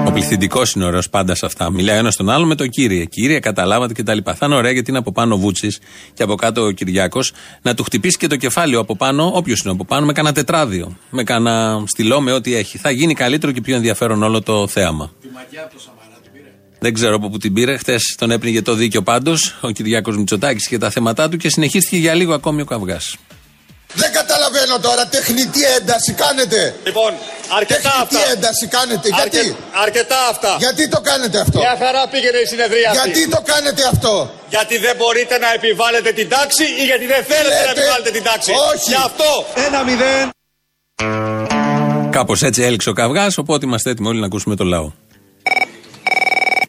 [0.05, 1.71] Ο πληθυντικός είναι ωραίος πάντα σε αυτά.
[1.71, 3.05] Μιλάει ένας τον άλλο με το κύριε.
[3.05, 4.17] Κύριε, καταλάβατε κτλ.
[4.23, 5.79] Θα είναι ωραία γιατί είναι από πάνω ο Βούτσης
[6.13, 7.33] και από κάτω ο Κυριάκος.
[7.61, 10.97] Να του χτυπήσει και το κεφάλαιο από πάνω, όποιος είναι από πάνω, με κανένα τετράδιο.
[11.09, 12.77] Με κανένα στυλό, με ό,τι έχει.
[12.77, 15.11] Θα γίνει καλύτερο και πιο ενδιαφέρον όλο το θέαμα.
[16.79, 17.77] Δεν ξέρω από πού την πήρε.
[17.77, 21.97] Χθες τον έπνιγε το δίκιο πάντως ο Κυριάκος Μητσοτάκης και τα θέματα του και συνεχίστηκε
[21.97, 23.17] για λίγο ακόμη ο καυγάς.
[23.95, 26.75] Δεν καταλαβαίνω τώρα, τεχνητή ένταση κάνετε.
[26.85, 27.11] Λοιπόν,
[27.59, 28.31] αρκετά Τεχνητή αυτά.
[28.31, 29.07] ένταση κάνετε.
[29.19, 30.55] Γιατί, Αρκε- Αρκετά αυτά.
[30.59, 33.09] γιατί το κάνετε αυτό; Μια χαρά πήγαινε η συνεδρία αυτή.
[33.09, 37.55] Γιατί το κάνετε αυτό; Γιατί δεν μπορείτε να επιβάλλετε την τάξη ή γιατί δεν θέλετε
[37.55, 38.51] να Λέτε- επιβάλλετε την τάξη.
[38.71, 38.89] Όχι.
[38.89, 39.29] Γι' αυτό.
[39.67, 40.25] Ένα μηδέν.
[42.11, 44.91] Κάπως έτσι έληξε ο καυγάς, οπότε είμαστε έτοιμοι όλοι να ακούσουμε το λαό.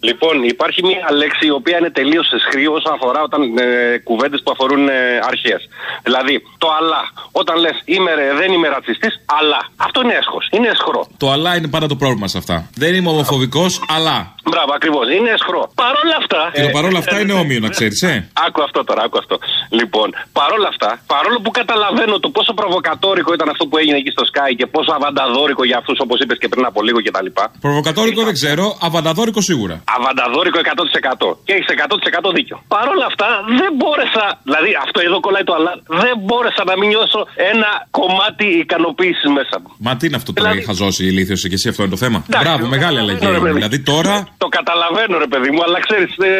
[0.08, 4.50] Λοιπόν, υπάρχει μια λέξη η οποία είναι τελείως εσχρή όσον αφορά όταν ε, κουβέντες που
[4.54, 4.92] αφορούν ε,
[5.30, 5.60] αρχές.
[6.06, 7.02] Δηλαδή, το αλλά.
[7.40, 9.60] Όταν λες είμαι, ρε, δεν είμαι ρατσιστής, αλλά.
[9.86, 10.44] Αυτό είναι έσχος.
[10.56, 11.00] Είναι εσχρό.
[11.22, 12.56] Το αλλά είναι πάντα το πρόβλημα σε αυτά.
[12.82, 14.16] Δεν είμαι ομοφοβικός, αλλά.
[14.52, 15.04] Μπράβο, ακριβώς.
[15.16, 15.62] Είναι εσχρό.
[15.82, 16.40] Παρ' όλα αυτά.
[16.54, 18.14] Και το παρόλα αυτά είναι όμοιο, να ξέρεις, ε.
[18.46, 19.36] Άκου αυτό τώρα, άκου αυτό.
[19.78, 20.08] Λοιπόν,
[20.40, 24.50] παρόλα αυτά, παρόλο που καταλαβαίνω το πόσο προβοκατόρικο ήταν αυτό που έγινε εκεί στο Sky
[24.58, 27.28] και πόσο αβανταδόρικο για αυτούς, όπως είπες και πριν από λίγο κτλ.
[27.60, 29.74] Προβοκατόρικο δεν ξέρω, αβανταδόρικο σίγουρα.
[29.96, 31.36] Αβανταδόρικο 100%.
[31.46, 32.56] Και έχεις 100% δίκιο.
[32.74, 33.28] Παρ' όλα αυτά,
[33.60, 34.24] δεν μπόρεσα.
[34.48, 35.72] Δηλαδή, αυτό εδώ κολλάει το αλλά.
[36.04, 37.20] Δεν μπόρεσα να μην νιώσω
[37.52, 39.68] ένα κομμάτι ικανοποίησης μέσα μου.
[39.86, 42.00] Μα τι είναι αυτό Δηλαδή- που έχει χαζώσει η ηλίθιος και εσύ, αυτό είναι το
[42.04, 42.18] θέμα.
[42.28, 43.24] Εντάξει, Μπράβο, μεγάλη αλλαγή.
[43.24, 43.52] ναι, ρε, παιδί.
[43.60, 46.30] Δηλαδή τώρα Το καταλαβαίνω, ρε παιδί μου, αλλά ξέρεις, ε,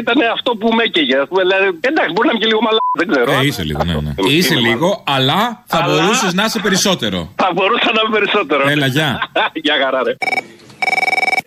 [0.00, 1.16] ήταν αυτό που με έκαιγε.
[1.22, 3.28] ας πούμε, Δηλαδή, εντάξει, μπορεί να είμαι και λίγο μαλά, δεν ξέρω.
[3.32, 4.12] Ε, είσαι λίγο, ναι, ναι.
[4.18, 4.68] Είμαι Είσαι μαλάκας.
[4.72, 5.40] λίγο, αλλά
[5.72, 7.18] θα Αλλά- μπορούσες να είσαι περισσότερο.
[7.42, 8.62] Θα μπορούσα να είμαι περισσότερο.
[8.74, 9.08] Έλα, γεια.
[9.66, 10.14] Γεια χαρά, ρε.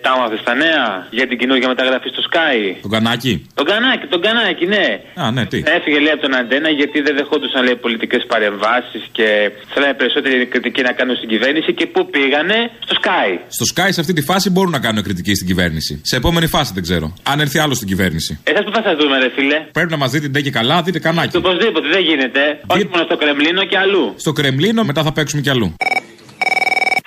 [0.02, 2.58] Τα μάθες τα νέα για την καινούργια μεταγραφή στο Sky.
[2.82, 3.34] Τον κανάκι.
[3.60, 4.86] Τον κανάκι, τον κανάκι, ναι.
[5.24, 9.28] Α, ναι, τι; Έφυγε λέει από τον Αντένα γιατί δεν δεχόντουσαν λέει πολιτικές παρεμβάσεις και
[9.74, 13.30] θέλανε περισσότερη κριτική να κάνουν στην κυβέρνηση και πού πήγανε; Στο Sky.
[13.58, 16.02] Στο Sky σε αυτή τη φάση μπορούν να κάνουν κριτική στην κυβέρνηση.
[16.04, 17.14] Σε επόμενη φάση δεν ξέρω.
[17.32, 18.40] Αν έρθει άλλο στην κυβέρνηση.
[18.44, 19.58] Εσά που θα σας δούμε, ρε φίλε.
[19.72, 21.38] Πρέπει να μας δείτε ντε και καλά, δείτε κανάκι.
[21.38, 22.42] Οπωσδήποτε δεν γίνεται.
[22.68, 24.14] Όχι μόνο στο Κρεμλίνο και αλλού.
[24.18, 25.76] Στο Κρεμλίνο μετά θα παίξουμε κι αλλού.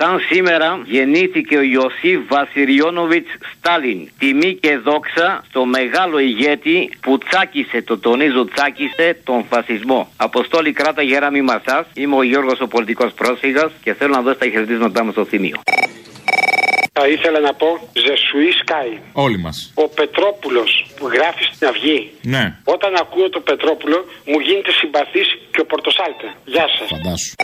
[0.04, 4.10] Σαν σήμερα γεννήθηκε ο Ιωσήφ Βασιλιώνοβιτς Στάλιν.
[4.18, 10.12] Τιμή και δόξα στο μεγάλο ηγέτη που τσάκισε, το τονίζω τσάκισε, τον φασισμό.
[10.16, 11.86] Αποστόλη κράτα γεράμι μασάς.
[11.94, 15.56] Είμαι ο Γιώργος ο πολιτικός πρόσφυγας και θέλω να δώσω τα χαιρετίσματά μου στο θύμιο.
[16.92, 18.98] Θα ήθελα να πω Ζεσουή Sky.
[19.12, 19.72] Όλοι μας.
[19.74, 22.10] Ο Πετρόπουλος που γράφει στην Αυγή.
[22.22, 26.26] Ναι, Όταν ακούω το Πετρόπουλο μου γίνεται συμπαθής και ο Πορτοσάλτε.
[26.44, 26.88] Γεια σας.
[26.88, 27.34] φαντάσου.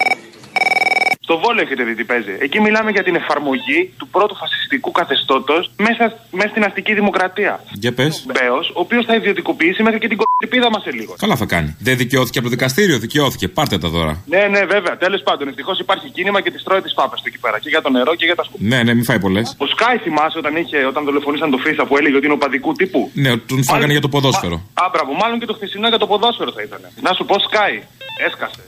[1.29, 2.35] Στο Βόλο έχετε δει τι παίζει.
[2.47, 7.53] Εκεί μιλάμε για την εφαρμογή του πρώτου φασιστικού καθεστώτος μέσα, μέσα στην αστική δημοκρατία.
[7.73, 8.27] Για πες.
[8.35, 11.15] Μπέος, ο οποίος θα ιδιωτικοποιήσει μέχρι και την κορυφίδα μας σε λίγο.
[11.19, 11.77] Καλά θα κάνει.
[11.81, 13.49] Δεν δικαιώθηκε από το δικαστήριο, δικαιώθηκε.
[13.49, 14.23] Πάρτε τα τώρα.
[14.27, 14.97] Ναι, ναι, βέβαια.
[14.97, 17.59] Τέλος πάντων, ευτυχώς υπάρχει κίνημα και τη τρώει τις πάπες του εκεί πέρα.
[17.59, 18.77] Και για το νερό και για τα σκουπίδια.
[18.77, 19.55] Ναι, ναι, μην φάει πολλές.
[19.59, 23.11] Ο Σκάι θυμάσαι όταν, είχε, όταν δολοφονήσαν τον Φίσα που έλεγε ότι είναι οπαδικού τύπου;
[23.15, 24.57] Ναι, τον φάγανε για το ποδόσφαιρο.
[24.75, 26.81] Α, μπράβο, μάλλον και το χθεσινό για το ποδόσφαιρο θα ήταν.
[27.01, 27.83] Να σου πω Σκάι,
[28.27, 28.63] έσκασε.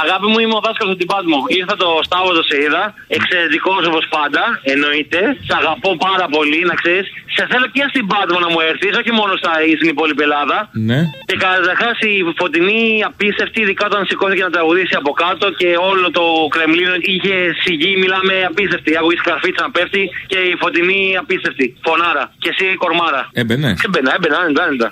[0.00, 1.38] Αγάπη μου, είμαι ο δάσκαλο του Τιμπάτμο.
[1.58, 2.82] Ήρθα το Σταύρωτο, σε είδα.
[3.16, 5.20] Εξαιρετικός όπως πάντα, εννοείται.
[5.46, 7.06] Σε αγαπώ πάρα πολύ, να ξέρεις.
[7.34, 10.56] Σε θέλω και στην Πάτμο να μου έρθεις, όχι μόνο στα, στην υπόλοιπη Ελλάδα.
[10.90, 11.00] Ναι.
[11.28, 16.24] Και καταρχάς η φωτεινή απίστευτη, ειδικά όταν σηκώθηκε να τραγουδήσει από κάτω και όλο το
[16.54, 18.90] Κρεμλίνο είχε σιγή, μιλάμε απίστευτη.
[18.98, 21.66] Άκουγε η καρφίτσα να πέφτει και η φωτεινή απίστευτη.
[21.86, 22.24] Φωνάρα.
[22.42, 23.22] Και εσύ κορμάρα.
[23.40, 23.70] Έμπαινε.
[23.86, 24.88] Έμπαινα, έμπαινα, άνετα, άνετα.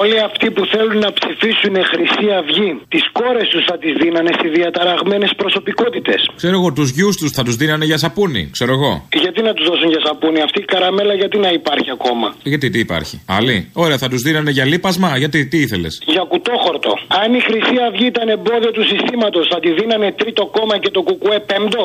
[0.00, 4.48] Όλοι αυτοί που θέλουν να ψηφίσουν Χρυσή Αυγή, τις κόρες τους θα τις δίνανε σε
[4.56, 6.30] διαταραγμένες προσωπικότητες.
[6.36, 8.48] Ξέρω εγώ, τους γιους τους θα τους δίνανε για σαπούνι.
[8.52, 8.92] Ξέρω εγώ.
[9.12, 12.78] Γιατί να τους δώσουν για σαπούνι αυτή η καραμέλα, γιατί να υπάρχει ακόμα; Γιατί τι
[12.78, 13.22] υπάρχει.
[13.26, 13.70] Άλλη.
[13.72, 15.16] Ωραία, θα τους δίνανε για λίπασμα.
[15.16, 16.92] Γιατί τι ήθελες; Για κουτόχορτο.
[17.22, 21.02] Αν η Χρυσή Αυγή ήταν εμπόδιο του συστήματος, θα τη δίνανε τρίτο κόμμα και το
[21.02, 21.82] κουκουέ πέμπτο;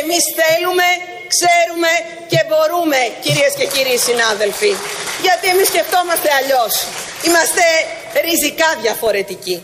[0.00, 0.88] Εμείς θέλουμε,
[1.34, 1.92] ξέρουμε
[2.32, 4.72] και μπορούμε, κυρίες και κύριοι συνάδελφοι.
[5.24, 6.72] Γιατί εμείς σκεφτόμαστε αλλιώς.
[7.26, 7.64] Είμαστε
[8.26, 9.56] ριζικά διαφορετικοί.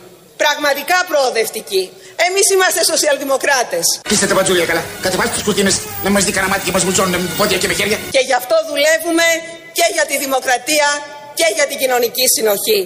[0.43, 1.85] Πραγματικά προοδευτικοί.
[2.27, 3.85] Εμείς είμαστε σοσιαλδημοκράτες.
[4.09, 4.83] Κλείστε τα μπατζούλια καλά.
[5.05, 5.75] Κατεβάστε τους κουρτίνες
[6.05, 7.99] να μας δει κανένα μάτι και μας μουτζώνουν με πόδια και με χέρια.
[8.15, 9.27] Και γι' αυτό δουλεύουμε
[9.79, 10.89] και για τη δημοκρατία
[11.39, 12.81] και για την κοινωνική συνοχή.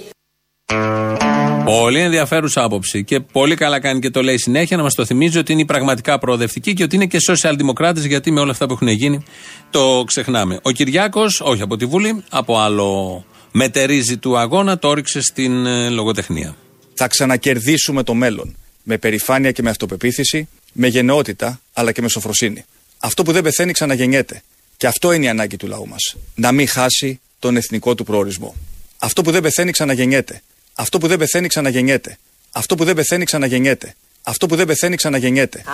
[1.64, 5.38] Πολύ ενδιαφέρουσα άποψη και πολύ καλά κάνει και το λέει συνέχεια να μας το θυμίζει
[5.38, 8.88] ότι είναι πραγματικά προοδευτική και ότι είναι και σοσιαλδημοκράτες γιατί με όλα αυτά που έχουν
[8.88, 9.24] γίνει
[9.70, 10.58] το ξεχνάμε.
[10.62, 15.88] Ο Κυριάκος, όχι από τη Βουλή, από άλλο μετερίζει του αγώνα, το όριξε στην ε,
[15.88, 16.56] λογοτεχνία.
[16.96, 18.56] Θα ξανακερδίσουμε το μέλλον.
[18.82, 22.64] Με περηφάνεια και με αυτοπεποίθηση, με γενναιότητα αλλά και με σοφροσύνη.
[22.98, 24.42] Αυτό που δεν πεθαίνει ξαναγεννιέται.
[24.76, 26.16] Και αυτό είναι η ανάγκη του λαού μας.
[26.34, 28.54] Να μην χάσει τον εθνικό του προορισμό.
[28.98, 30.42] Αυτό που δεν πεθαίνει ξαναγεννιέται.
[30.74, 32.18] Αυτό που δεν πεθαίνει ξαναγεννιέται.
[32.52, 33.94] Αυτό που δεν πεθαίνει ξαναγεννιέται.
[34.22, 35.64] Αυτό που δεν πεθαίνει ξαναγεννιέται.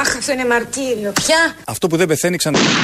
[0.00, 1.12] Αχ, αυτό είναι μαρτύριο.
[1.12, 2.80] Ποια; Αυτό που δεν πεθαίνει ξαναγεννιέται.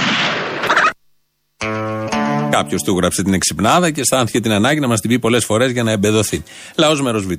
[2.51, 5.71] Κάποιος του γράψε την εξυπνάδα και αισθάνθηκε την ανάγκη να μας την πει πολλές φορές
[5.71, 6.43] για να εμπεδοθεί.
[6.75, 7.33] Λαός μέρος Β.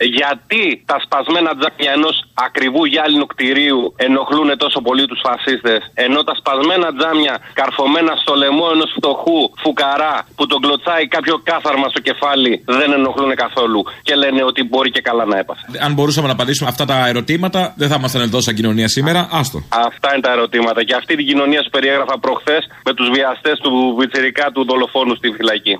[0.00, 6.34] Γιατί τα σπασμένα τζάκια ενός ακριβού γυάλινου κτηρίου ενοχλούν τόσο πολύ τους φασίστες, ενώ τα
[6.40, 12.52] σπασμένα τζάμια καρφωμένα στο λαιμό ενός φτωχού φουκαρά που τον κλωτσάει κάποιο κάθαρμα στο κεφάλι
[12.78, 15.64] δεν ενοχλούν καθόλου και λένε ότι μπορεί και καλά να έπαθε.
[15.86, 19.28] Αν μπορούσαμε να απαντήσουμε αυτά τα ερωτήματα, δεν θα ήμασταν εδώ σαν κοινωνία σήμερα.
[19.30, 19.58] Άστο.
[19.68, 20.84] Αυτά είναι τα ερωτήματα.
[20.84, 25.28] Και αυτή την κοινωνία σου περιέγραφα προχθές με τους βιαστές του βιτσερικά του δολοφόνου στη
[25.36, 25.74] φυλακή.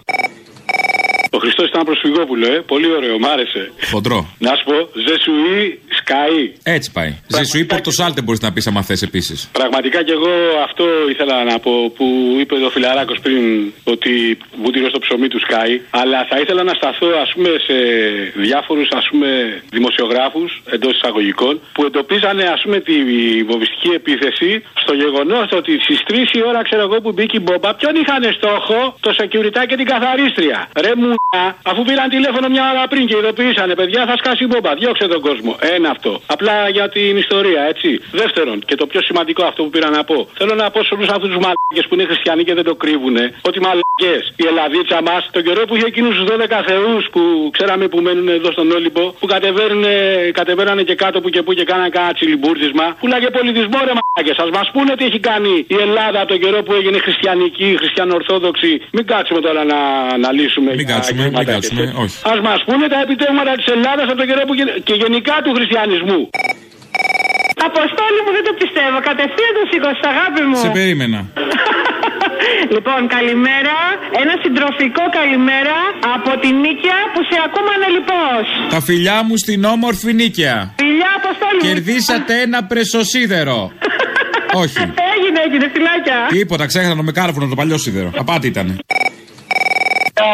[1.37, 2.57] Ο Χριστός ήταν προσφυγόπουλο, ε.
[2.73, 3.73] Πολύ ωραίο, μ' άρεσε.
[4.07, 4.29] Χοντρό.
[4.39, 6.43] Να σου πω, Ζεσουή, Σκάι.
[6.63, 7.13] Έτσι πάει.
[7.27, 9.49] Ζεσουή Πορτοσάλτε μπορείς να πεις άμα θες επίσης.
[9.53, 10.33] Πραγματικά και εγώ
[10.67, 12.07] αυτό ήθελα να πω που
[12.41, 13.43] είπε ο Φιλαράκος πριν
[13.85, 14.13] ότι
[14.63, 15.75] βούτυρο στο ψωμί του σκάει.
[15.91, 17.77] Αλλά θα ήθελα να σταθώ ας πούμε σε
[18.45, 18.89] διάφορους
[19.77, 22.97] δημοσιογράφους εντός εισαγωγικών που εντοπίζανε ας πούμε τη
[23.49, 24.51] βομβιστική επίθεση
[24.83, 28.23] στο γεγονός ότι στις 3 η ώρα ξέρω εγώ που μπήκε η μπόμπα ποιον είχαν
[28.39, 30.59] στόχο το security και την καθαρίστρια.
[30.85, 31.11] Ρε μου
[31.71, 35.21] αφού πήραν τηλέφωνο μια ώρα πριν και ειδοποιήσανε παιδιά θα σκάσει η μπόμπα διώξε τον
[35.21, 35.57] κόσμο.
[35.77, 36.21] Ένα αυτό.
[36.27, 38.01] Απλά για την ιστορία έτσι.
[38.11, 40.29] Δεύτερον και το πιο σημαντικό αυτό που πήρα να πω.
[40.39, 43.25] Θέλω να πω σε όλους αυτούς τους μαλάκε που είναι χριστιανοί και δεν το κρύβουνε
[43.49, 47.23] ότι μαλάκε η Ελλαδίτσα μας τον καιρό που είχε εκείνους τους 12 θεούς που
[47.57, 49.27] ξέραμε που μένουν εδώ στον Όλυμπο που
[50.33, 52.87] κατεβαίνανε και κάτω που και που και κάνανε κάνα τσιλιμπούρτισμα.
[53.01, 54.33] Πουλάγε πολιτισμό ρε μαλάκε.
[54.43, 58.71] Α μας πούνε τι έχει κάνει η Ελλάδα τον καιρό που έγινε χριστιανική, χριστιανορθόδοξη.
[58.97, 59.79] Μην κάτσουμε τώρα να
[60.17, 60.71] αναλύσουμε.
[60.81, 62.17] Μην κάτσουμε, μην κάτσουμε, όχι.
[62.31, 65.51] Α μας πούνε τα επιτεύγματα της Ελλάδα από τον καιρό που γεν- και γενικά του
[65.57, 66.21] χριστιανισμού.
[67.69, 68.97] Αποστόλη μου δεν το πιστεύω.
[69.09, 70.57] Κατευθείαν το σήκωσε, αγάπη μου.
[70.67, 71.21] Σε περίμενα.
[72.77, 73.77] Λοιπόν, καλημέρα.
[74.23, 75.77] Ένα συντροφικό καλημέρα
[76.17, 78.45] από την Νίκαια που σε ακούμε ανελειπώς.
[78.75, 80.57] Τα φιλιά μου στην όμορφη νίκαια.
[80.83, 81.67] Φιλιά, Αποστόλη μου.
[81.69, 83.59] Κερδίσατε ένα πρεσοσίδερο.
[84.63, 84.83] Όχι.
[85.15, 86.19] Έγινε, έγινε, φυλάκια.
[86.29, 88.11] Τίποτα, ξέχασα με κάρβουνο το παλιό σίδερο.
[88.19, 88.79] Απάτη ήταν.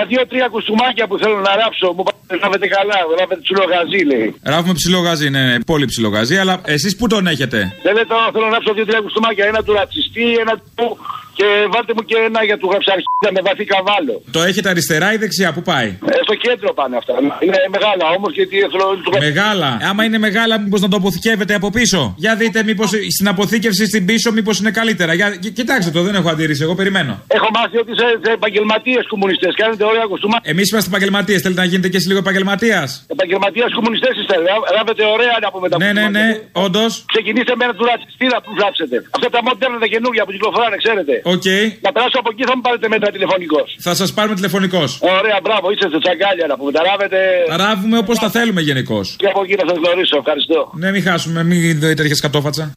[0.09, 1.93] Δύο-τρία κουστούμάκια που θέλω να ράψω.
[1.97, 2.99] Μου είπατε γράφετε καλά.
[3.17, 4.35] Γράφετε ψιλογαζί λέει.
[4.43, 8.07] Ράφουμε ψηλό γαζί, ναι, ναι, πολύ ψηλό γαζί, αλλά εσείς που τον έχετε; Δεν λέω
[8.07, 9.45] τώρα θέλω να ράψω δύο-τρία κουστούμάκια.
[9.47, 10.99] Ένα του ρατσιστή, ένα του
[11.39, 14.15] Και βάλτε μου και ένα για του γαψαρχίδα με βαθύ καβάλο.
[14.37, 17.13] Το έχετε αριστερά ή δεξιά, πού πάει; Ε, στο κέντρο πάνε αυτά.
[17.45, 19.79] Είναι μεγάλα όμως γιατί θέλω του Μεγάλα.
[19.91, 24.03] Άμα είναι μεγάλα, μήπως να το αποθηκεύετε από πίσω; Για δείτε, μήπως στην αποθήκευση στην
[24.07, 25.13] πίσω, μήπως είναι καλύτερα.
[25.15, 26.63] Για, κοι- κοιτάξτε το, δεν έχω αντίρρηση.
[26.63, 27.13] Εγώ περιμένω.
[27.27, 29.49] Έχω μάθει ότι είσαι επαγγελματίε κομμουνιστέ.
[29.63, 30.37] Κάνετε ωραία κοστούμα.
[30.43, 31.41] Εμείς είμαστε επαγγελματίες.
[31.45, 34.35] Θέλετε να γίνετε και εσείς λίγο επαγγελματίας; Επαγγελματίε κομμουνιστές είστε.
[34.49, 36.27] Ρά- Ράβετε ωραία να πούμε τα Ναι, ναι, ναι,
[36.65, 36.93] όντως.
[37.13, 38.97] Ξεκινήστε με ένα του ρατσιστήρα που ψάξετε.
[39.17, 41.13] Αυτά τα μοντέρνα τα καινούργια που κυκλοφοράνε, ξέρετε.
[41.23, 41.49] Οκ.
[41.81, 43.77] Να περάσω από εκεί θα μου πάρετε μέτρα τηλεφωνικός.
[43.81, 44.99] Θα σας πάρουμε τηλεφωνικός.
[45.01, 46.73] Ωραία, μπράβο, είστε σε τσαγκάλια να πούμε.
[46.73, 47.19] Τα ράβετε.
[47.49, 49.15] Θα ράβουμε όπως τα θέλουμε γενικώς.
[49.19, 50.17] Και από εκεί να σας γνωρίσω.
[50.17, 50.71] Ευχαριστώ.
[50.75, 52.73] Ναι, μην χάσουμε, μην δείτε τέτοια σκατόφατσα.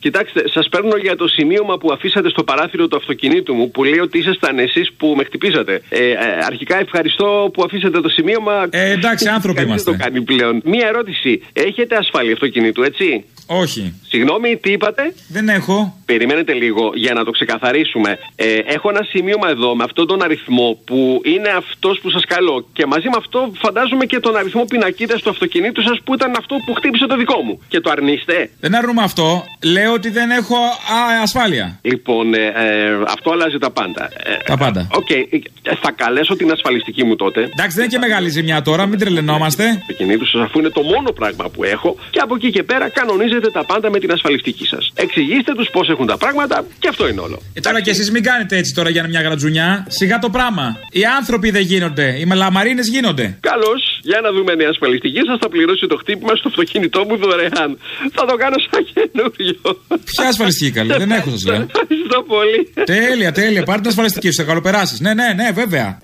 [0.00, 3.98] Κοιτάξτε, σας παίρνω για το σημείωμα που αφήσατε στο παράθυρο του αυτοκινήτου μου που λέει
[3.98, 5.82] ότι ήσασταν εσείς που με χτυπήσατε.
[5.88, 8.66] Ε, ε, αρχικά ευχαριστώ που αφήσατε το σημείωμα.
[8.70, 9.90] Ε, εντάξει, άνθρωποι Κανείς είμαστε.
[9.90, 10.60] Δεν το κάνει πλέον.
[10.64, 11.42] Μία ερώτηση.
[11.52, 13.94] Έχετε ασφάλεια αυτοκινήτου, έτσι; Όχι.
[14.08, 15.96] Συγγνώμη, τι είπατε; Δεν έχω.
[16.04, 18.18] Περιμένετε λίγο για να το ξεκαθαρίσουμε.
[18.36, 22.68] Ε, έχω ένα σημείωμα εδώ με αυτόν τον αριθμό που είναι αυτός που σας καλώ.
[22.72, 26.56] Και μαζί με αυτό φαντάζομαι και τον αριθμό πινακίδας του αυτοκινήτου σας που ήταν αυτό
[26.66, 27.60] που χτύπησε το δικό μου.
[27.68, 29.44] Και το αρνείστε; Δεν αρνούμαι αυτό.
[29.64, 31.78] Λέω ότι δεν έχω α, ασφάλεια.
[31.82, 34.08] Λοιπόν, ε, ε, αυτό αλλάζει τα πάντα.
[34.24, 34.88] Ε, Τα πάντα.
[34.92, 35.26] Οκ, ε,
[35.82, 37.40] θα καλέσω την ασφαλιστική μου τότε.
[37.40, 39.64] Εντάξει, δεν είναι και μεγάλη ζημιά τώρα, μην τρελαινόμαστε.
[39.68, 41.96] Αυτοκινήτου σας, αφού είναι το μόνο πράγμα που έχω.
[42.10, 44.92] Και από εκεί και πέρα κανονίζετε τα πάντα με την ασφαλιστική σας.
[44.94, 47.38] Εξηγήστε τους πώς έχουν τα πράγματα και αυτό είναι όλο.
[47.54, 49.86] Ε, τώρα κι εσείς μην κάνετε έτσι τώρα για μια γρατζουνιά.
[49.88, 50.76] Σιγά το πράγμα.
[50.90, 52.16] Οι άνθρωποι δεν γίνονται.
[52.18, 53.38] Οι λαμαρίνες γίνονται.
[53.40, 57.78] Καλώς, για να δούμε η ασφαλιστική σας θα πληρώσει το χτύπημα στο αυτοκίνητό μου δωρεάν.
[58.12, 59.77] Θα το κάνω σαν καινούριο.
[60.04, 61.54] Ποια ασφαλιστική καλή, δεν έχω σας λέω.
[61.54, 62.72] Ευχαριστώ πολύ.
[62.84, 63.62] τέλεια, τέλεια.
[63.62, 65.00] Πάρτε την ασφαλιστική σου, θα καλοπεράσεις.
[65.00, 65.98] Ναι, ναι, ναι, βέβαια.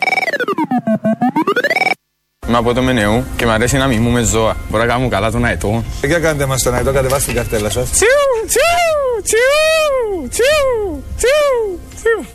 [2.48, 4.56] Είμαι από το Μενεού και μου αρέσει να μιμούμε ζώα.
[4.70, 5.84] Μπορώ να κάνω καλά τον αετό.
[6.04, 7.90] Για κάντε μας τον αετό, κατεβάστε την καρτέλα σας.
[7.90, 8.06] Τσιου,
[8.46, 12.26] τσιου, τσιου, τσιου, τσιου, τσιου.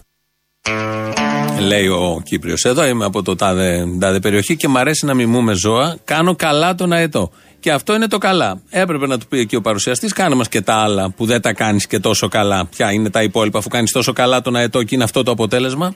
[1.60, 2.63] Λέει ο Κύπριος.
[2.63, 5.97] Εδώ είμαι από το τάδε, τάδε περιοχή και μ' αρέσει να μιμούμε ζώα.
[6.04, 7.32] Κάνω καλά τον αετό.
[7.60, 8.62] Και αυτό είναι το καλά.
[8.69, 11.54] Έπρεπε να του πει εκεί ο παρουσιαστής: Κάνε μας και τα άλλα που δεν τα
[11.54, 12.65] κάνεις και τόσο καλά.
[12.65, 15.95] Ποια είναι τα υπόλοιπα, αφού κάνεις τόσο καλά τον αετό και είναι αυτό το αποτέλεσμα.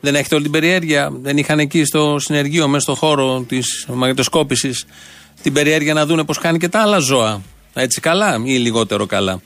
[0.00, 1.10] Δεν έχετε όλη την περιέργεια.
[1.22, 4.84] Δεν είχαν εκεί στο συνεργείο, μέσα στο χώρο της μαγνητοσκόπησης,
[5.42, 7.42] την περιέργεια να δούνε πώ κάνει και τα άλλα ζώα.
[7.74, 9.40] Έτσι καλά ή λιγότερο καλά.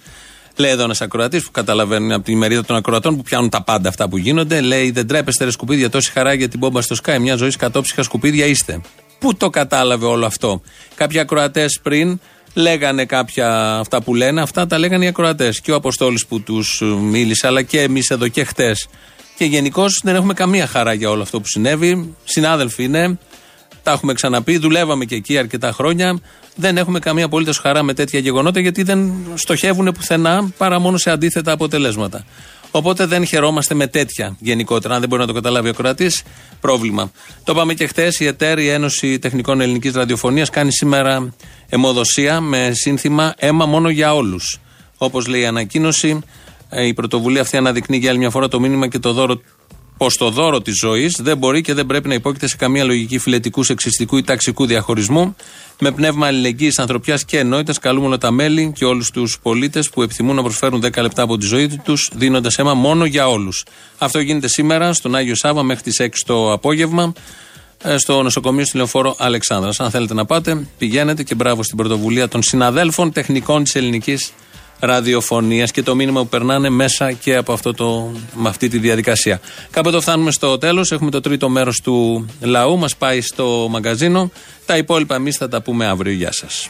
[0.57, 3.89] Λέει εδώ ένας ακροατής που καταλαβαίνει από τη μερίδα των ακροατών που πιάνουν τα πάντα
[3.89, 4.61] αυτά που γίνονται.
[4.61, 7.19] Λέει: Δεν τρέπεστε ρε σκουπίδια, τόση χαρά για την μπόμπα στο Sky.
[7.21, 8.81] Μια ζωή κατόψυχα σκουπίδια είστε.
[9.19, 10.63] Πού το κατάλαβε όλο αυτό;
[10.95, 12.21] Κάποιοι ακροατές πριν
[12.55, 15.61] λέγανε κάποια αυτά που λένε, αυτά τα λέγανε οι ακροατές.
[15.61, 18.89] Και ο Αποστόλης που τους μίλησε, αλλά και εμείς εδώ και χτες.
[19.37, 22.15] Και γενικώ δεν έχουμε καμία χαρά για όλο αυτό που συνέβη.
[22.25, 23.19] Συνάδελφοι είναι,
[23.83, 26.21] τα έχουμε ξαναπεί, δουλεύαμε και εκεί αρκετά χρόνια.
[26.55, 31.11] Δεν έχουμε καμία απολύτως χαρά με τέτοια γεγονότα γιατί δεν στοχεύουν πουθενά παρά μόνο σε
[31.11, 32.25] αντίθετα αποτελέσματα.
[32.71, 34.95] Οπότε δεν χαιρόμαστε με τέτοια γενικότερα.
[34.95, 36.23] Αν δεν μπορεί να το καταλάβει ο κρατής,
[36.61, 37.11] πρόβλημα.
[37.45, 38.13] Το είπαμε και χθε.
[38.19, 41.35] Η ΕΤΕΡ, η Ένωση Τεχνικών Ελληνικής Ραδιοφωνίας, κάνει σήμερα
[41.69, 44.61] αιμοδοσία με σύνθημα Αίμα μόνο για όλους.
[44.99, 46.21] Όπως λέει η ανακοίνωση,
[46.69, 49.41] ε, η πρωτοβουλία αυτή αναδεικνύει για άλλη μια φορά το μήνυμα και το δώρο
[49.99, 53.19] πως το δώρο της ζωής δεν μπορεί και δεν πρέπει να υπόκειται σε καμία λογική
[53.19, 55.37] φιλετικού, σεξιστικού ή ταξικού διαχωρισμού.
[55.81, 60.03] Με πνεύμα αλληλεγγύης, ανθρωπιάς και ενότητας, καλούμε όλα τα μέλη και όλους τους πολίτες που
[60.03, 63.65] επιθυμούν να προσφέρουν 10 λεπτά από τη ζωή τους, δίνοντας αίμα μόνο για όλους.
[63.99, 67.13] Αυτό γίνεται σήμερα στον Άγιο Σάβα μέχρι τις 6 το απόγευμα
[67.83, 69.81] ε, στο νοσοκομείο στη Λεωφόρο Αλεξάνδρας.
[69.81, 74.33] Αν θέλετε να πάτε, πηγαίνετε και μπράβο στην πρωτοβουλία των συναδέλφων τεχνικών της ελληνικής
[74.81, 79.41] ραδιοφωνίας και το μήνυμα που περνάνε μέσα και από αυτό το, με αυτή τη διαδικασία.
[79.71, 80.93] Κάπου εδώ φτάνουμε στο τέλος.
[80.93, 82.79] Έχουμε το τρίτο μέρος του λαού.
[82.79, 84.31] Μας πάει στο μαγκαζίνο.
[84.67, 86.13] Τα υπόλοιπα εμείς θα τα πούμε αύριο.
[86.13, 86.69] Γεια σας.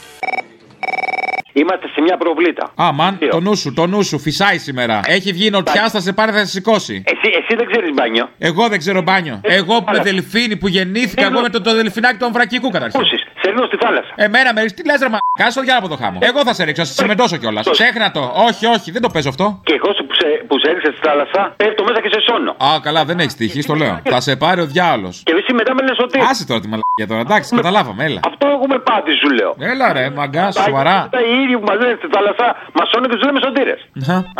[1.53, 2.71] Είμαστε σε μια προβλήτα.
[2.81, 5.01] Α, μαν, το νου σου, το νου σου, φυσάει σήμερα.
[5.05, 7.03] Έχει βγει νοτιά, θα σε πάρει, θα σε σηκώσει.
[7.05, 8.29] Εσύ, εσύ δεν ξέρεις μπάνιο.
[8.37, 9.39] Εγώ δεν ξέρω μπάνιο.
[9.43, 13.01] Εγώ που με δελφίνι που γεννήθηκα, εγώ με το, το δελφινάκι του Αμβρακικού καταρχήν.
[13.39, 14.11] Πούσεις, σε ρίχνω στη θάλασσα.
[14.25, 15.17] Εμένα με τι λες, ρε μα.
[15.41, 16.17] Κάσο για από το χάμο.
[16.21, 17.69] Εγώ θα σε ρίξω, θα σε συμμετώσω κιόλας.
[17.71, 18.21] Ξέχνα το.
[18.47, 19.45] Όχι, όχι, δεν το παίζω αυτό.
[19.63, 22.51] Και εγώ σου που σε, που σε έριξε στη θάλασσα, πέφτω μέσα και σε σώνω.
[22.67, 24.01] Α, καλά, δεν έχεις τύχη, το λέω.
[24.03, 25.09] θα σε πάρει ο διάολο.
[25.23, 26.19] Και εσύ μετά με λες ότι.
[26.29, 28.19] Άσε τώρα τη μαλακία τώρα, εντάξει, καταλάβαμε, έλα.
[28.29, 29.51] Αυτό έχουμε πάτη, σου λέω.
[29.71, 30.97] Έλα ρε, μαγκά, σοβαρά.
[31.11, 32.47] Τα οι ίδιοι που μα λένε στη θάλασσα,
[32.77, 33.79] μας σώνουν και τους λέμε σωτήρες.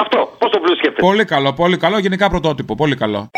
[0.03, 1.01] Αυτό, πώς το βρίσκεται.
[1.07, 3.31] Πολύ καλό, πολύ καλό, γενικά πρωτότυπο, πολύ καλό.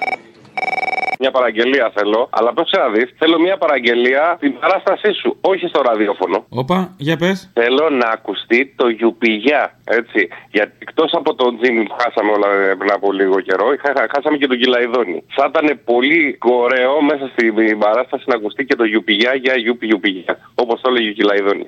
[1.23, 3.07] Μια παραγγελία θέλω, αλλά πρόσεχε να δεις.
[3.17, 6.37] Θέλω μια παραγγελία την παράστασή σου, όχι στο ραδιόφωνο.
[6.49, 7.51] Όπα, για πες.
[7.53, 10.27] Θέλω να ακουστεί το γιουπιγιά, έτσι.
[10.51, 14.37] Γιατί εκτός από τον Τζίμι που χάσαμε όλα ε, πριν από λίγο καιρό, χα- χάσαμε
[14.37, 15.23] και τον Κυλαϊδόνη.
[15.37, 20.33] Θα ήταν πολύ ωραίο μέσα στην παράσταση να ακουστεί και το γιουπιγιά για γιουπι γιουπιγιά.
[20.55, 21.67] Όπως το έλεγε ο Κυλαϊδόνης.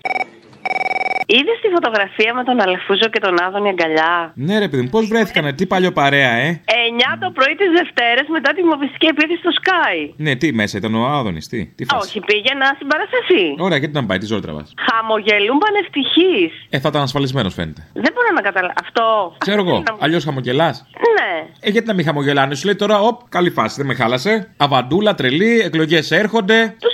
[1.26, 5.08] Είδες τη φωτογραφία με τον Αλεφούζο και τον Άδωνη αγκαλιά; Ναι, ρε παιδί μου, πώς
[5.08, 9.52] βρέθηκανε, τι παλιό παρέα, ε; 9 το πρωί της Δευτέρας μετά τη μοβιστική επίθεση στο
[9.62, 9.96] Sky.
[10.26, 11.66] Ναι, τι μέσα ήταν ο Άδωνης, τι.
[11.66, 13.44] τι φάση; Όχι, πήγε να συμπαρασταθεί.
[13.66, 16.52] Ωραία, γιατί να πάει, τι ζωή τραβάς; Χαμογελούν πανευτυχείς.
[16.70, 17.82] Ε, θα ήταν ασφαλισμένος φαίνεται.
[17.94, 18.74] Δεν μπορώ να καταλάβω.
[18.84, 19.36] Αυτό.
[19.38, 20.76] Ξέρω εγώ, αλλιώς χαμογελάς.
[21.18, 21.32] Ναι.
[21.60, 24.54] Ε, γιατί να μην χαμογελάνε, σου λέει τώρα, οπ, καλή φάση, δεν με χάλασε.
[24.58, 26.76] Αβαντούλα, τρελή, εκλογές έρχονται.
[26.80, 26.94] Τους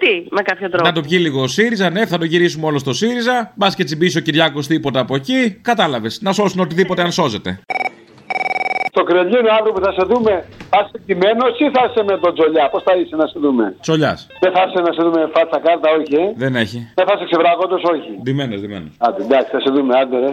[0.00, 0.84] εξυπηρετεί με κάποιο τρόπο.
[0.84, 3.52] Να το πιει λίγο ο ΣΥΡΙΖΑ, ναι, θα το γυρίσουμε όλο στο ΣΥΡΙΖΑ.
[3.54, 5.58] Μπας και τσιμπήσει ο Κυριάκος τίποτα από εκεί.
[5.62, 6.20] Κατάλαβες.
[6.22, 7.60] Να σώσουν οτιδήποτε αν σώζεται.
[8.90, 12.34] Το κρελίνο αύριο που θα σε δούμε, θα είσαι ντυμένο ή θα είσαι με τον
[12.34, 14.18] Τζολιά; Πώς θα είσαι να σε δούμε; Τσολιά.
[14.40, 16.14] Δεν θα είσαι να σε δούμε φάτσα κάρτα, όχι.
[16.14, 16.78] Ε; Δεν έχει.
[16.94, 18.10] Δεν θα είσαι ξεβραγόντο, όχι.
[18.22, 18.92] Ντυμένος, ντυμένος.
[18.98, 20.30] Άντε, εντάξει, θα σε δούμε, άντε ρε.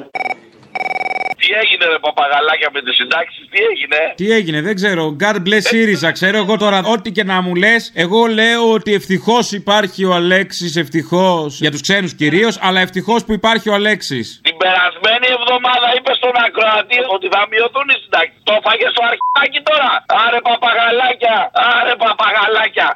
[1.44, 5.04] Τι έγινε με παπαγαλάκια με τις συντάξεις, τι έγινε; Τι έγινε, δεν ξέρω.
[5.24, 6.12] God bless ΣΥΡΙΖΑ.
[6.12, 10.76] Ξέρω εγώ τώρα, ό,τι και να μου λες, εγώ λέω ότι ευτυχώς υπάρχει ο Αλέξης,
[10.76, 11.60] ευτυχώς.
[11.64, 14.26] Για τους ξένους κυρίως, αλλά ευτυχώς που υπάρχει ο Αλέξης.
[14.44, 18.40] Την περασμένη εβδομάδα είπες στον Ακροατή ότι θα μειωθούν οι συντάξεις.
[18.50, 19.92] Το φάγε στο αρχάκι τώρα.
[20.26, 21.36] Άρε παπαγαλάκια,
[21.78, 22.88] άρε παπαγαλάκια.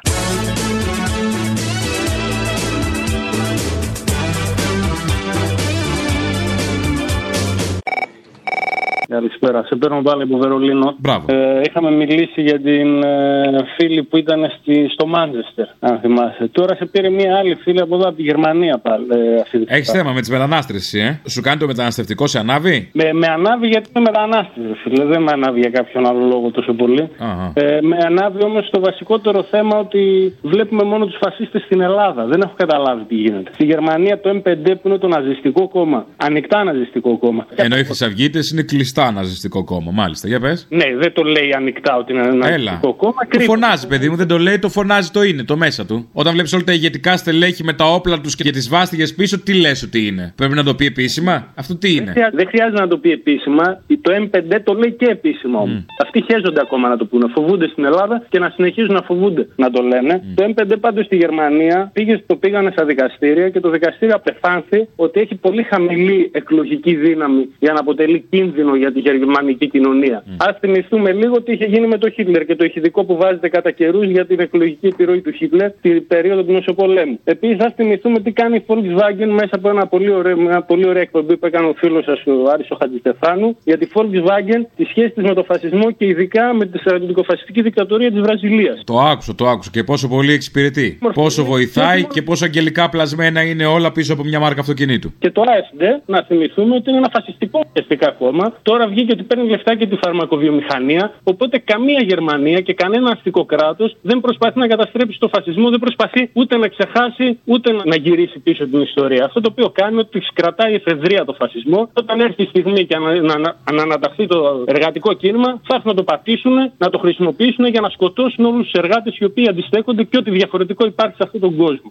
[9.18, 9.64] Καλησπέρα.
[9.66, 10.94] Σε παίρνω πάλι από Βερολίνο.
[10.98, 11.24] Μπράβο.
[11.28, 16.48] Ε, είχαμε μιλήσει για την ε, φίλη που ήταν στη, στο Μάντζεστερ, αν θυμάσαι.
[16.52, 19.06] Τώρα σε πήρε μία άλλη φίλη από εδώ, από τη Γερμανία πάλι.
[19.10, 19.98] Ε, αυτή τη Έχεις φορά.
[19.98, 23.88] θέμα με τις μετανάστρες, ε; Σου κάνει το μεταναστευτικό σε ανάβει; Με, με ανάβει γιατί
[23.96, 25.04] είμαι μετανάστη, φίλε.
[25.04, 27.08] Δεν με ανάβει για κάποιον άλλο λόγο τόσο πολύ.
[27.18, 27.52] Αχα.
[27.54, 32.24] Ε, με ανάβει όμως το βασικότερο θέμα ότι βλέπουμε μόνο τους φασίστες στην Ελλάδα.
[32.24, 33.50] Δεν έχω καταλάβει τι γίνεται.
[33.54, 37.46] Στη Γερμανία το M5 που είναι το ναζιστικό κόμμα, ανοιχτά ναζιστικό κόμμα.
[37.54, 40.28] Ενώ οι Χρυσαυγίτε είναι κλειστά ναζιστικό κόμμα, μάλιστα.
[40.28, 40.66] Για πες.
[40.70, 42.56] Ναι, δεν το λέει ανοιχτά ότι είναι ένα Έλα.
[42.56, 43.12] ναζιστικό κόμμα.
[43.12, 43.50] Το κρύβεται.
[43.52, 46.08] φωνάζει, παιδί μου, δεν το λέει, το φωνάζει το είναι, το μέσα του.
[46.12, 49.54] Όταν βλέπεις όλα τα ηγετικά στελέχη με τα όπλα τους και τις βάστιγες πίσω, τι
[49.54, 50.32] λες ότι είναι.
[50.36, 53.10] Πρέπει να το πει επίσημα; Αυτό τι είναι; Δεν χρειάζεται- Δεν χρειάζεται να το πει
[53.10, 53.82] επίσημα.
[54.00, 55.84] Το M5 το λέει και επίσημα όμως.
[56.02, 57.26] Αυτοί χέζονται ακόμα να το πούνε.
[57.34, 60.22] Φοβούνται στην Ελλάδα και να συνεχίζουν να φοβούνται να το λένε.
[60.34, 65.20] Το M5 πάντως στη Γερμανία πήγε, το πήγανε στα δικαστήρια και το δικαστήριο απεφάνθη ότι
[65.20, 70.24] έχει πολύ χαμηλή εκλογική δύναμη για να αποτελεί κίνδυνο για τη γερμανική κοινωνία.
[70.36, 73.70] Α θυμηθούμε λίγο τι είχε γίνει με το Χίτλερ και το ηχητικό που βάζετε κατά
[73.70, 77.18] καιρούς για την εκλογική επιρροή του Χίτλερ στην περίοδο του Μεσοπολέμου.
[77.24, 81.02] Επίσης, ας θυμηθούμε τι κάνει η Volkswagen μέσα από ένα πολύ ωραίο, μια πολύ ωραία
[81.02, 85.10] εκπομπή που έκανε ο φίλος σας, ο Άρης ο Χατζηστεφάνου, για τη Volkswagen, τη σχέση
[85.10, 88.82] της με το φασισμό και ειδικά με τη στρατιωτικοφασιστική δικτατορία της Βραζιλίας.
[88.84, 90.98] Το άκουσα, το άκουσα και πόσο πολύ εξυπηρετεί.
[91.14, 95.12] Πόσο βοηθάει και πόσο αγγελικά πλασμένα είναι όλα πίσω από μια μάρκα αυτοκινήτου.
[95.18, 98.54] Και το AFD, να θυμηθούμε ότι είναι ένα φασιστικό ουσιαστικά κόμμα.
[98.62, 101.04] Τώρα βγήκε ότι παίρνει λεφτά και τη φαρμακοβιομηχανία.
[101.24, 106.30] Οπότε καμία Γερμανία και κανένα αστικό κράτος δεν προσπαθεί να καταστρέψει το φασισμό, δεν προσπαθεί
[106.32, 109.24] ούτε να ξεχάσει ούτε να γυρίσει πίσω την ιστορία.
[109.24, 111.90] Αυτό το οποίο κάνει είναι ότι κρατάει εφεδρεία το φασισμό.
[111.92, 115.90] Όταν έρθει η στιγμή και να, να, να, να αναταχθεί το εργατικό κίνημα, θα έρθουν
[115.90, 120.02] να το πατήσουν, να το χρησιμοποιήσουν για να σκοτώσουν όλους τους εργάτες οι οποίοι αντιστέκονται
[120.04, 121.90] και ό,τι διαφορετικό υπάρχει σε αυτόν τον κόσμο.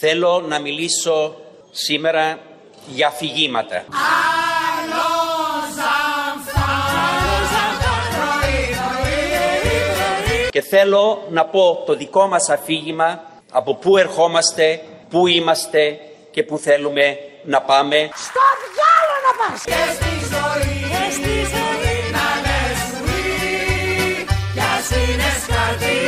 [0.00, 1.34] Θέλω να μιλήσω
[1.70, 2.38] σήμερα
[2.94, 3.84] για αφηγήματα.
[10.58, 15.98] Και θέλω να πω το δικό μας αφήγημα από πού ερχόμαστε, πού είμαστε
[16.30, 17.96] και πού θέλουμε να πάμε.
[18.14, 18.40] Στο
[18.74, 25.28] διάλο να πας Και στη ζωή Και στη ζωή Να λες oui Κι ας είναι
[25.42, 26.00] σκαρτί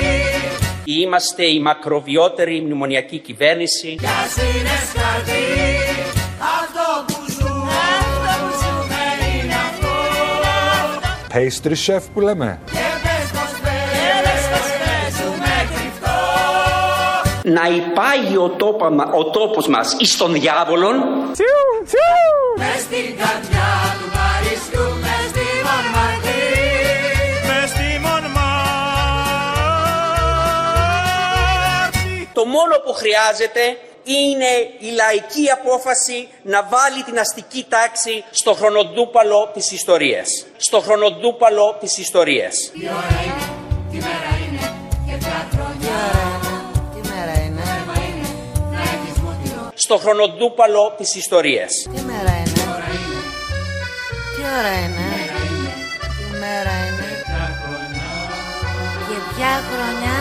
[0.84, 3.94] Είμαστε η μακροβιότερη μνημονιακή κυβέρνηση.
[3.94, 5.44] Κι ας είναι σκαρτί
[6.60, 7.80] Αυτό που ζούμε
[8.10, 9.02] Αυτό που ζούμε
[9.34, 9.90] είναι αυτό
[11.34, 12.60] Pastry chef που λέμε.
[12.72, 12.89] Και
[17.56, 20.96] Να υπάγει ο, τόπα, μα- ο τόπος μας εις τον διάβολον.
[22.56, 23.70] Μες στην καρδιά
[24.00, 26.42] του Παρισιού Μες στη Μονμαρτή
[27.48, 27.88] Μες στη
[32.32, 33.60] Το μόνο που χρειάζεται
[34.04, 40.28] είναι η λαϊκή απόφαση να βάλει την αστική τάξη στο χρονοτούπαλο της ιστορίας.
[40.56, 42.54] Στο χρονοτούπαλο της ιστορίας.
[42.72, 43.46] Τι ώρα είναι,
[43.90, 44.74] τι μέρα είναι
[45.06, 46.00] Και ποια χρονιά
[49.90, 51.72] Στο χρονοτούπαλο της ιστορίας.
[51.94, 52.64] τι μέρα είναι,
[54.34, 55.08] τι ώρα είναι,
[56.18, 57.08] τι μέρα είναι;
[59.08, 60.18] Και ποια χρονιά;